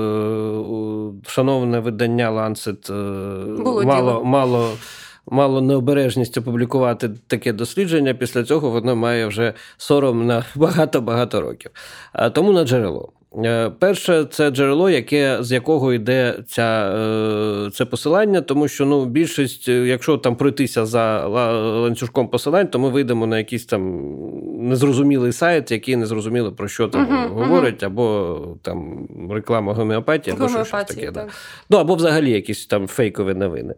шановне 1.27 1.81
видання 1.81 2.31
Lancet 2.31 2.93
мало 3.63 3.85
діло. 3.85 4.25
мало. 4.25 4.71
Мало 5.31 5.61
необережність 5.61 6.39
опублікувати 6.39 7.11
таке 7.27 7.53
дослідження, 7.53 8.15
після 8.15 8.45
цього 8.45 8.71
воно 8.71 8.97
має 8.97 9.27
вже 9.27 9.55
сором 9.77 10.27
на 10.27 10.45
багато-багато 10.55 11.41
років. 11.41 11.71
Тому 12.33 12.53
на 12.53 12.65
джерело. 12.65 13.13
Е, 13.37 13.71
перше, 13.79 14.25
це 14.25 14.51
джерело, 14.51 14.91
яке 14.91 15.39
з 15.41 15.53
якого 15.53 15.93
йде 15.93 16.39
ця, 16.47 16.95
е, 16.97 17.71
це 17.71 17.85
посилання, 17.85 18.41
тому 18.41 18.69
що 18.69 18.87
ну, 18.87 19.05
більшість, 19.05 19.69
е, 19.69 19.73
якщо 19.73 20.17
там 20.17 20.37
пройтися 20.37 20.87
за 20.87 21.27
ланцюжком 21.27 22.29
посилань, 22.29 22.69
то 22.69 22.79
ми 22.79 22.89
вийдемо 22.89 23.27
на 23.27 23.39
якісь 23.39 23.67
там 23.67 24.13
незрозумілий 24.69 25.33
сайт, 25.33 25.71
який 25.71 25.97
не 25.97 26.07
зрозуміло 26.07 26.53
про 26.53 26.69
що 26.69 26.89
там 26.89 27.07
uh-huh, 27.07 27.29
говорить, 27.29 27.83
uh-huh. 27.83 27.87
або 27.87 28.39
там 28.63 29.09
реклама 29.31 29.75
гомеопатії, 29.75 30.37
або 30.37 30.49
щось 30.49 30.71
таке. 30.71 31.01
Так. 31.01 31.13
Да. 31.13 31.27
Ну 31.71 31.79
або 31.79 31.95
взагалі 31.95 32.31
якісь 32.31 32.67
там 32.67 32.87
фейкові 32.87 33.35
новини. 33.35 33.75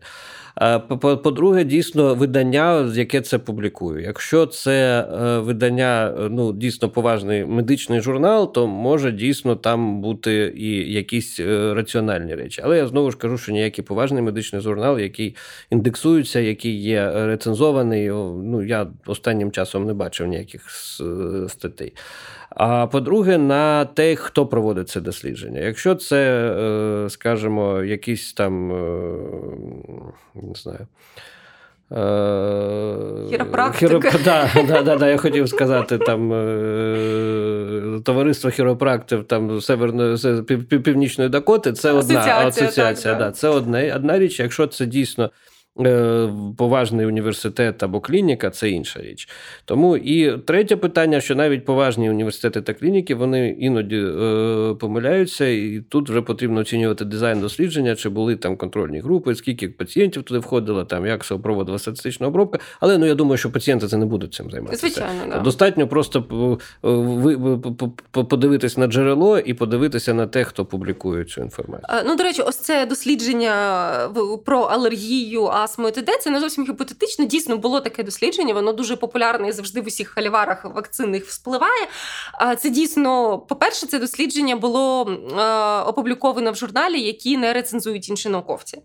По-друге, 0.99 1.65
дійсно 1.65 2.15
видання, 2.15 2.93
яке 2.95 3.21
це 3.21 3.39
публікує. 3.39 4.07
Якщо 4.07 4.47
це 4.47 5.01
е, 5.01 5.39
видання, 5.39 6.15
ну 6.31 6.53
дійсно 6.53 6.89
поважний 6.89 7.45
медичний 7.45 8.01
журнал, 8.01 8.53
то 8.53 8.67
може 8.67 9.13
дійсно 9.13 9.57
там 9.57 10.01
бути 10.01 10.55
і 10.57 10.93
якісь 10.93 11.41
е, 11.41 11.75
раціональні 11.75 12.35
речі. 12.35 12.63
Але 12.65 12.77
я 12.77 12.87
знову 12.87 13.11
ж 13.11 13.17
кажу, 13.17 13.39
що 13.39 13.53
ніякий 13.53 13.85
поважний 13.85 14.23
медичний 14.23 14.63
журнал, 14.63 14.99
який 14.99 15.37
індексується, 15.71 16.41
який 16.41 16.81
є 16.81 17.13
рецензований, 17.27 18.09
ну 18.09 18.63
я 18.63 18.87
останнім 19.07 19.51
часом 19.51 19.87
не 19.87 19.95
бачив 19.95 20.27
ніяких 20.27 20.67
е, 21.01 21.49
статей. 21.49 21.93
А 22.57 22.87
по-друге, 22.87 23.39
на 23.39 23.85
те, 23.85 24.17
хто 24.17 24.47
проводить 24.47 24.89
це 24.89 25.01
дослідження. 25.01 25.61
Якщо 25.61 25.95
це, 25.95 26.51
е, 26.59 27.11
скажімо, 27.11 27.83
якісь 27.83 28.33
там 28.33 28.73
е, 28.73 29.19
не 30.35 30.55
знаю. 30.55 30.87
Е, 31.93 33.31
Хіропрактика. 33.31 33.89
Хіроп... 33.89 34.05
Да, 34.25 34.51
да, 34.69 34.83
да, 34.83 34.97
да, 34.97 35.09
Я 35.09 35.17
хотів 35.17 35.49
сказати, 35.49 35.99
там 35.99 36.29
товариство 38.05 38.51
хіропрактів 38.51 39.25
там 39.25 39.61
Северної 39.61 40.17
Північної 40.85 41.31
Дакоти 41.31 41.73
це 41.73 41.93
одна 41.93 42.19
асоціація. 42.19 42.67
асоціація 42.67 43.15
так, 43.15 43.23
да. 43.23 43.33
Це 43.33 43.49
одне, 43.49 43.93
одна 43.97 44.19
річ. 44.19 44.41
Якщо 44.41 44.67
це 44.67 44.87
дійсно 44.87 45.31
поважний 46.57 47.07
університет 47.07 47.83
або 47.83 48.01
клініка 48.01 48.51
це 48.51 48.71
інша 48.71 49.03
річ. 49.03 49.29
Тому 49.65 49.97
і 49.97 50.39
третє 50.39 50.77
питання, 50.77 51.21
що 51.21 51.35
навіть 51.35 51.65
поважні 51.65 52.11
університети 52.11 52.63
та 52.63 52.75
клініки 52.75 53.15
вони 53.15 53.49
іноді 53.49 53.97
е, 53.97 54.75
помиляються, 54.81 55.47
і 55.47 55.81
тут 55.89 56.11
вже 56.11 56.23
потрібно 56.23 56.61
оцінювати 56.61 57.05
дизайн 57.05 57.41
дослідження, 57.41 57.97
чи 57.97 58.09
були 58.09 58.37
там 58.37 58.57
контрольні 58.57 59.01
групи, 59.01 59.35
скільки 59.35 59.69
пацієнтів 59.69 60.23
туди 60.23 60.41
входило, 60.41 60.85
там 60.85 61.07
як 61.07 61.25
це 61.25 61.37
проводила 61.37 61.79
статистична 61.79 62.27
обробка. 62.27 62.59
Але 62.81 62.99
ну 62.99 63.07
я 63.07 63.15
думаю, 63.15 63.37
що 63.37 63.53
пацієнти 63.53 63.89
це 63.89 63.97
не 63.97 64.07
будуть 64.07 64.35
цим 64.35 64.51
займатися. 64.51 64.81
Звичайно, 64.81 65.23
да. 65.29 65.39
достатньо 65.39 65.89
просто 65.89 66.23
подивитись 68.13 68.77
на 68.77 68.87
джерело 68.87 69.39
і 69.39 69.55
подивитися 69.55 70.15
на 70.15 70.27
те, 70.27 70.45
хто 70.45 70.65
публікує 70.65 71.25
цю 71.25 71.41
інформацію. 71.41 72.03
Ну 72.07 72.17
до 72.17 72.23
речі, 72.23 72.43
ось 72.43 72.57
це 72.57 72.87
дослідження 72.87 73.91
про 74.45 74.61
алергію 74.61 75.45
астму 75.61 75.89
і 75.89 75.93
т.д. 75.93 76.13
Це 76.21 76.31
не 76.31 76.41
зовсім 76.41 76.65
гіпотетично. 76.65 77.25
Дійсно 77.25 77.57
було 77.57 77.81
таке 77.81 78.03
дослідження. 78.03 78.55
Воно 78.55 78.73
дуже 78.73 78.97
популярне 78.97 79.49
і 79.49 79.53
завжди 79.53 79.81
в 79.81 79.87
усіх 79.87 80.09
халіварах 80.09 80.65
вакцинних 80.65 81.25
вспливає. 81.27 81.87
Це 82.59 82.71
дійсно, 82.71 83.39
по-перше, 83.39 83.87
це 83.87 83.99
дослідження 83.99 84.57
було 84.57 85.01
опубліковано 85.87 86.53
в 86.53 86.57
журналі, 86.57 87.01
які 87.01 87.37
не 87.37 87.53
рецензують 87.53 88.09
інші 88.09 88.29
науковці. 88.29 88.79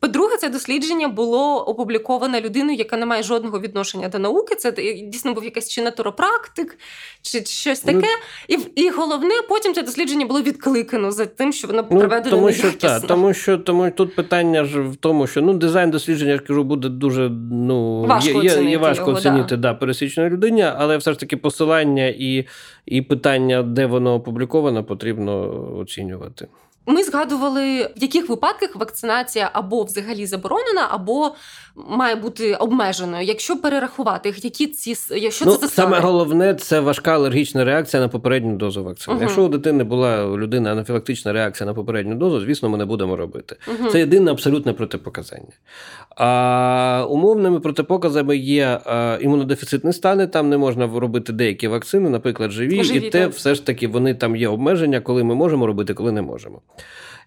По-друге, 0.00 0.36
це 0.36 0.48
дослідження 0.48 1.08
було 1.08 1.66
опубліковане 1.66 2.40
людиною, 2.40 2.78
яка 2.78 2.96
не 2.96 3.06
має 3.06 3.22
жодного 3.22 3.60
відношення 3.60 4.08
до 4.08 4.18
науки. 4.18 4.54
Це 4.54 4.72
дійсно 5.02 5.34
був 5.34 5.44
якийсь 5.44 5.68
чи 5.68 5.82
натуропрактик, 5.82 6.78
чи 7.22 7.44
щось 7.44 7.80
таке. 7.80 8.08
Ну, 8.48 8.56
і 8.56 8.82
і 8.82 8.90
головне, 8.90 9.34
потім 9.48 9.74
це 9.74 9.82
дослідження 9.82 10.26
було 10.26 10.42
відкликано 10.42 11.12
за 11.12 11.26
тим, 11.26 11.52
що 11.52 11.68
воно 11.68 11.86
ну, 11.90 11.98
проведено 11.98 12.36
тому, 12.36 12.52
що 12.52 12.72
та, 12.72 13.00
тому 13.00 13.34
що 13.34 13.58
тому 13.58 13.90
тут 13.90 14.14
питання 14.14 14.64
ж 14.64 14.80
в 14.80 14.96
тому, 14.96 15.26
що 15.26 15.42
ну 15.42 15.54
дизайн 15.54 15.90
дослідження 15.90 16.17
я 16.26 16.38
кажу, 16.38 16.64
буде 16.64 16.88
дуже 16.88 17.28
ну 17.50 18.02
важко 18.02 18.42
є, 18.42 18.50
оцінити 18.50 18.70
є 18.70 18.78
важко 18.78 19.06
його, 19.06 19.18
оцінити 19.18 19.56
да. 19.56 19.68
да 19.68 19.74
пересічної 19.74 20.30
людині, 20.30 20.62
але 20.62 20.96
все 20.96 21.12
ж 21.12 21.20
таки 21.20 21.36
посилання 21.36 22.06
і, 22.06 22.46
і 22.86 23.02
питання, 23.02 23.62
де 23.62 23.86
воно 23.86 24.14
опубліковано, 24.14 24.84
потрібно 24.84 25.64
оцінювати. 25.78 26.48
Ми 26.90 27.02
згадували, 27.02 27.90
в 27.96 28.02
яких 28.02 28.28
випадках 28.28 28.76
вакцинація 28.76 29.50
або 29.52 29.84
взагалі 29.84 30.26
заборонена, 30.26 30.88
або 30.90 31.34
має 31.88 32.14
бути 32.14 32.54
обмеженою. 32.54 33.24
Якщо 33.24 33.56
перерахувати, 33.56 34.34
які 34.36 34.66
ці 34.66 34.94
якщо 35.16 35.44
ну, 35.44 35.52
це 35.52 35.58
за 35.58 35.68
саме 35.68 36.00
головне 36.00 36.54
це 36.54 36.80
важка 36.80 37.14
алергічна 37.14 37.64
реакція 37.64 38.02
на 38.02 38.08
попередню 38.08 38.56
дозу 38.56 38.84
вакцини. 38.84 39.16
uh 39.16 39.20
Якщо 39.20 39.44
у 39.44 39.48
дитини 39.48 39.84
була 39.84 40.24
у 40.24 40.38
людини 40.38 40.70
анафілактична 40.70 41.32
реакція 41.32 41.66
на 41.66 41.74
попередню 41.74 42.14
дозу, 42.14 42.40
звісно, 42.40 42.68
ми 42.68 42.78
не 42.78 42.84
будемо 42.84 43.16
робити. 43.16 43.56
uh 43.66 43.90
Це 43.90 43.98
єдине 43.98 44.30
абсолютне 44.30 44.72
протипоказання. 44.72 45.52
А 46.16 47.06
умовними 47.10 47.60
протипоказами 47.60 48.36
є 48.36 48.80
імунодефіцитні 49.20 49.92
стани. 49.92 50.26
Там 50.26 50.48
не 50.48 50.58
можна 50.58 50.90
робити 50.94 51.32
деякі 51.32 51.68
вакцини, 51.68 52.10
наприклад, 52.10 52.50
живі, 52.50 52.84
живі 52.84 53.06
і 53.06 53.10
те, 53.10 53.24
так. 53.24 53.32
все 53.32 53.54
ж 53.54 53.66
таки, 53.66 53.88
вони 53.88 54.14
там 54.14 54.36
є 54.36 54.48
обмеження, 54.48 55.00
коли 55.00 55.24
ми 55.24 55.34
можемо 55.34 55.66
робити, 55.66 55.94
коли 55.94 56.12
не 56.12 56.22
можемо. 56.22 56.60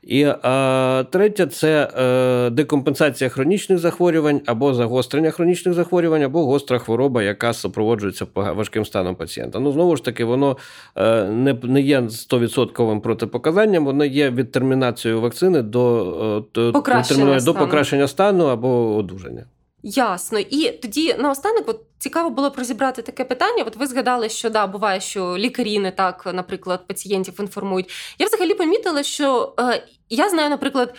І 0.03 0.27
а, 0.41 1.03
третє 1.11 1.45
це 1.45 1.89
е, 1.97 2.49
декомпенсація 2.49 3.29
хронічних 3.29 3.79
захворювань 3.79 4.41
або 4.45 4.73
загострення 4.73 5.31
хронічних 5.31 5.75
захворювань, 5.75 6.23
або 6.23 6.45
гостра 6.45 6.79
хвороба, 6.79 7.23
яка 7.23 7.53
супроводжується 7.53 8.25
важким 8.35 8.85
станом 8.85 9.15
пацієнта. 9.15 9.59
Ну, 9.59 9.71
знову 9.71 9.95
ж 9.95 10.05
таки, 10.05 10.23
воно 10.23 10.57
е, 10.95 11.23
не 11.23 11.57
не 11.63 11.81
є 11.81 11.99
100% 11.99 12.99
протипоказанням, 12.99 13.85
воно 13.85 14.05
є 14.05 14.29
відтермінацією 14.29 15.21
вакцини 15.21 15.61
до, 15.61 16.43
е, 16.57 16.71
покращення 16.71 17.39
до 17.39 17.53
покращення 17.53 18.07
стану 18.07 18.45
або 18.45 18.95
одужання. 18.95 19.45
Ясно. 19.83 20.39
І 20.39 20.71
тоді 20.71 21.13
наостанок, 21.13 21.69
от 21.69 21.81
цікаво 21.99 22.29
було 22.29 22.49
б 22.49 22.57
розібрати 22.57 23.01
таке 23.01 23.23
питання. 23.23 23.63
От 23.67 23.75
ви 23.75 23.87
згадали, 23.87 24.29
що 24.29 24.49
да, 24.49 24.67
буває, 24.67 25.01
що 25.01 25.37
лікарі 25.37 25.79
не 25.79 25.91
так, 25.91 26.29
наприклад, 26.33 26.87
пацієнтів 26.87 27.39
інформують. 27.39 27.91
Я 28.19 28.27
взагалі 28.27 28.53
помітила, 28.53 29.03
що 29.03 29.53
е, 29.59 29.83
я 30.09 30.29
знаю, 30.29 30.49
наприклад. 30.49 30.95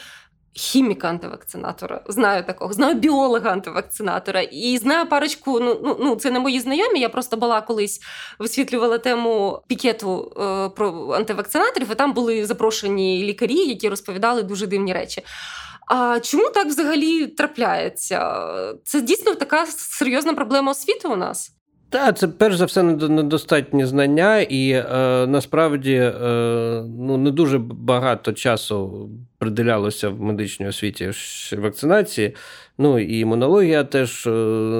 Хіміка 0.54 1.08
антивакцинатора, 1.08 2.04
знаю 2.08 2.44
такого, 2.44 2.72
знаю 2.72 2.94
біолога 2.94 3.50
антивакцинатора 3.50 4.40
і 4.40 4.78
знаю 4.78 5.08
парочку. 5.08 5.60
Ну 5.60 5.80
ну, 5.84 5.96
ну 6.00 6.16
це 6.16 6.30
не 6.30 6.38
мої 6.38 6.60
знайомі. 6.60 7.00
Я 7.00 7.08
просто 7.08 7.36
була 7.36 7.60
колись 7.60 8.00
висвітлювала 8.38 8.98
тему 8.98 9.62
пікету 9.66 10.32
е, 10.36 10.68
про 10.68 11.10
антивакцинаторів. 11.12 11.92
і 11.92 11.94
Там 11.94 12.12
були 12.12 12.46
запрошені 12.46 13.24
лікарі, 13.24 13.54
які 13.54 13.88
розповідали 13.88 14.42
дуже 14.42 14.66
дивні 14.66 14.92
речі. 14.92 15.22
А 15.94 16.20
чому 16.20 16.50
так 16.54 16.66
взагалі 16.66 17.26
трапляється? 17.26 18.34
Це 18.84 19.00
дійсно 19.00 19.34
така 19.34 19.66
серйозна 19.66 20.34
проблема 20.34 20.72
освіти 20.72 21.08
у 21.08 21.16
нас. 21.16 21.52
Так, 21.90 22.18
це 22.18 22.28
перш 22.28 22.56
за 22.56 22.64
все 22.64 22.82
недостатні 22.82 23.86
знання, 23.86 24.40
і 24.40 24.70
е, 24.70 24.84
насправді 25.26 25.94
е, 25.94 26.12
ну, 26.98 27.16
не 27.16 27.30
дуже 27.30 27.58
багато 27.58 28.32
часу 28.32 29.08
приділялося 29.38 30.08
в 30.08 30.20
медичній 30.20 30.68
освіті 30.68 31.10
вакцинації. 31.58 32.34
Ну 32.78 32.98
і 32.98 33.18
імунологія 33.18 33.84
теж 33.84 34.26
е, 34.26 34.30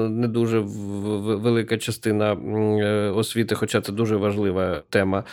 не 0.09 0.27
дуже 0.27 0.59
велика 0.59 1.77
частина 1.77 2.33
е, 2.33 3.09
освіти, 3.09 3.55
хоча 3.55 3.81
це 3.81 3.91
дуже 3.91 4.15
важлива 4.15 4.81
тема. 4.89 5.23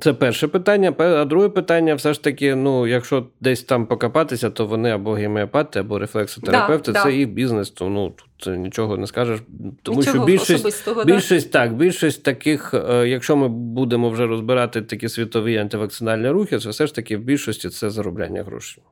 Це 0.00 0.12
перше 0.12 0.48
питання. 0.48 0.94
А 0.98 1.24
друге 1.24 1.48
питання, 1.48 1.94
все 1.94 2.12
ж 2.12 2.22
таки, 2.22 2.54
ну, 2.54 2.86
якщо 2.86 3.26
десь 3.40 3.62
там 3.62 3.86
покопатися, 3.86 4.50
то 4.50 4.66
вони 4.66 4.90
або 4.90 5.12
гемеопати, 5.12 5.80
або 5.80 5.98
рефлексотерапевти, 5.98 6.92
да, 6.92 7.02
це 7.02 7.04
да. 7.04 7.16
і 7.16 7.26
бізнес, 7.26 7.70
то 7.70 7.88
ну 7.88 8.10
тут 8.10 8.58
нічого 8.58 8.96
не 8.96 9.06
скажеш. 9.06 9.40
Тому 9.82 9.98
нічого 9.98 10.16
що 10.16 10.24
більшість 10.24 11.06
більшість 11.06 11.52
да? 11.52 11.58
так, 11.58 11.76
більшість 11.76 12.22
таких, 12.22 12.74
е, 12.74 13.08
якщо 13.08 13.36
ми 13.36 13.48
будемо 13.48 14.10
вже 14.10 14.26
розбирати 14.26 14.82
такі 14.82 15.08
світові 15.08 15.56
антивакцинальні 15.56 16.28
рухи, 16.28 16.58
то 16.58 16.70
все 16.70 16.86
ж 16.86 16.94
таки 16.94 17.16
в 17.16 17.20
більшості 17.20 17.68
це 17.68 17.90
заробляння 17.90 18.42
грошей. 18.42 18.82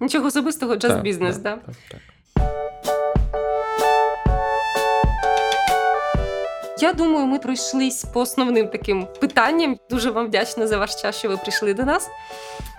Нічого 0.00 0.26
особистого, 0.26 0.74
just 0.74 1.02
бізнес, 1.02 1.38
так? 1.38 1.64
так, 1.66 1.74
так. 1.90 2.00
Я 6.84 6.92
думаю, 6.92 7.26
ми 7.26 7.38
пройшлись 7.38 8.04
по 8.04 8.20
основним 8.20 8.68
таким 8.68 9.08
питанням. 9.20 9.78
Дуже 9.90 10.10
вам 10.10 10.26
вдячна 10.26 10.66
за 10.66 10.78
ваш 10.78 11.02
час, 11.02 11.16
що 11.16 11.28
ви 11.28 11.36
прийшли 11.36 11.74
до 11.74 11.84
нас. 11.84 12.10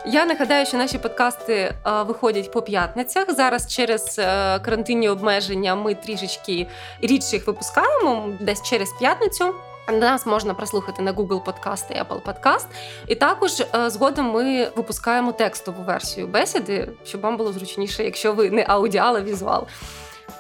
Я 0.06 0.26
нагадаю, 0.26 0.66
що 0.66 0.78
наші 0.78 0.98
подкасти 0.98 1.74
а, 1.84 2.04
виходять 2.04 2.52
по 2.52 2.62
п'ятницях. 2.62 3.36
Зараз 3.36 3.76
через 3.76 4.20
е, 4.20 4.60
карантинні 4.60 5.10
обмеження 5.10 5.76
ми 5.76 5.96
трішечки 5.96 6.68
рідше 7.02 7.36
їх 7.36 7.48
випускаємо 7.48 8.30
десь 8.40 8.64
через 8.64 8.90
п'ятницю. 9.00 9.54
Нас 9.94 10.26
можна 10.26 10.54
прослухати 10.54 11.02
на 11.02 11.14
Google 11.14 11.44
Podcast 11.44 11.86
і 11.92 11.94
Apple 11.94 12.22
Podcast. 12.22 12.66
І 13.08 13.16
також 13.16 13.60
е, 13.60 13.90
згодом 13.90 14.32
ми 14.32 14.68
випускаємо 14.76 15.32
текстову 15.32 15.84
версію 15.84 16.28
бесіди, 16.28 16.90
щоб 17.06 17.22
вам 17.22 17.38
було 17.38 17.54
зручніше, 17.54 18.04
якщо 18.04 18.34
ви 18.34 18.50
не 18.50 18.66
аудіал, 18.68 19.16
а 19.16 19.22
візуал. 19.22 19.68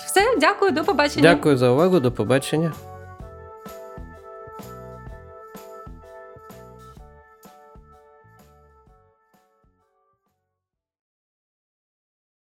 Все, 0.05 0.21
дякую, 0.37 0.71
до 0.71 0.83
побачення. 0.83 1.33
Дякую 1.35 1.57
за 1.57 1.69
увагу, 1.69 1.99
до 1.99 2.11
побачення. 2.11 2.73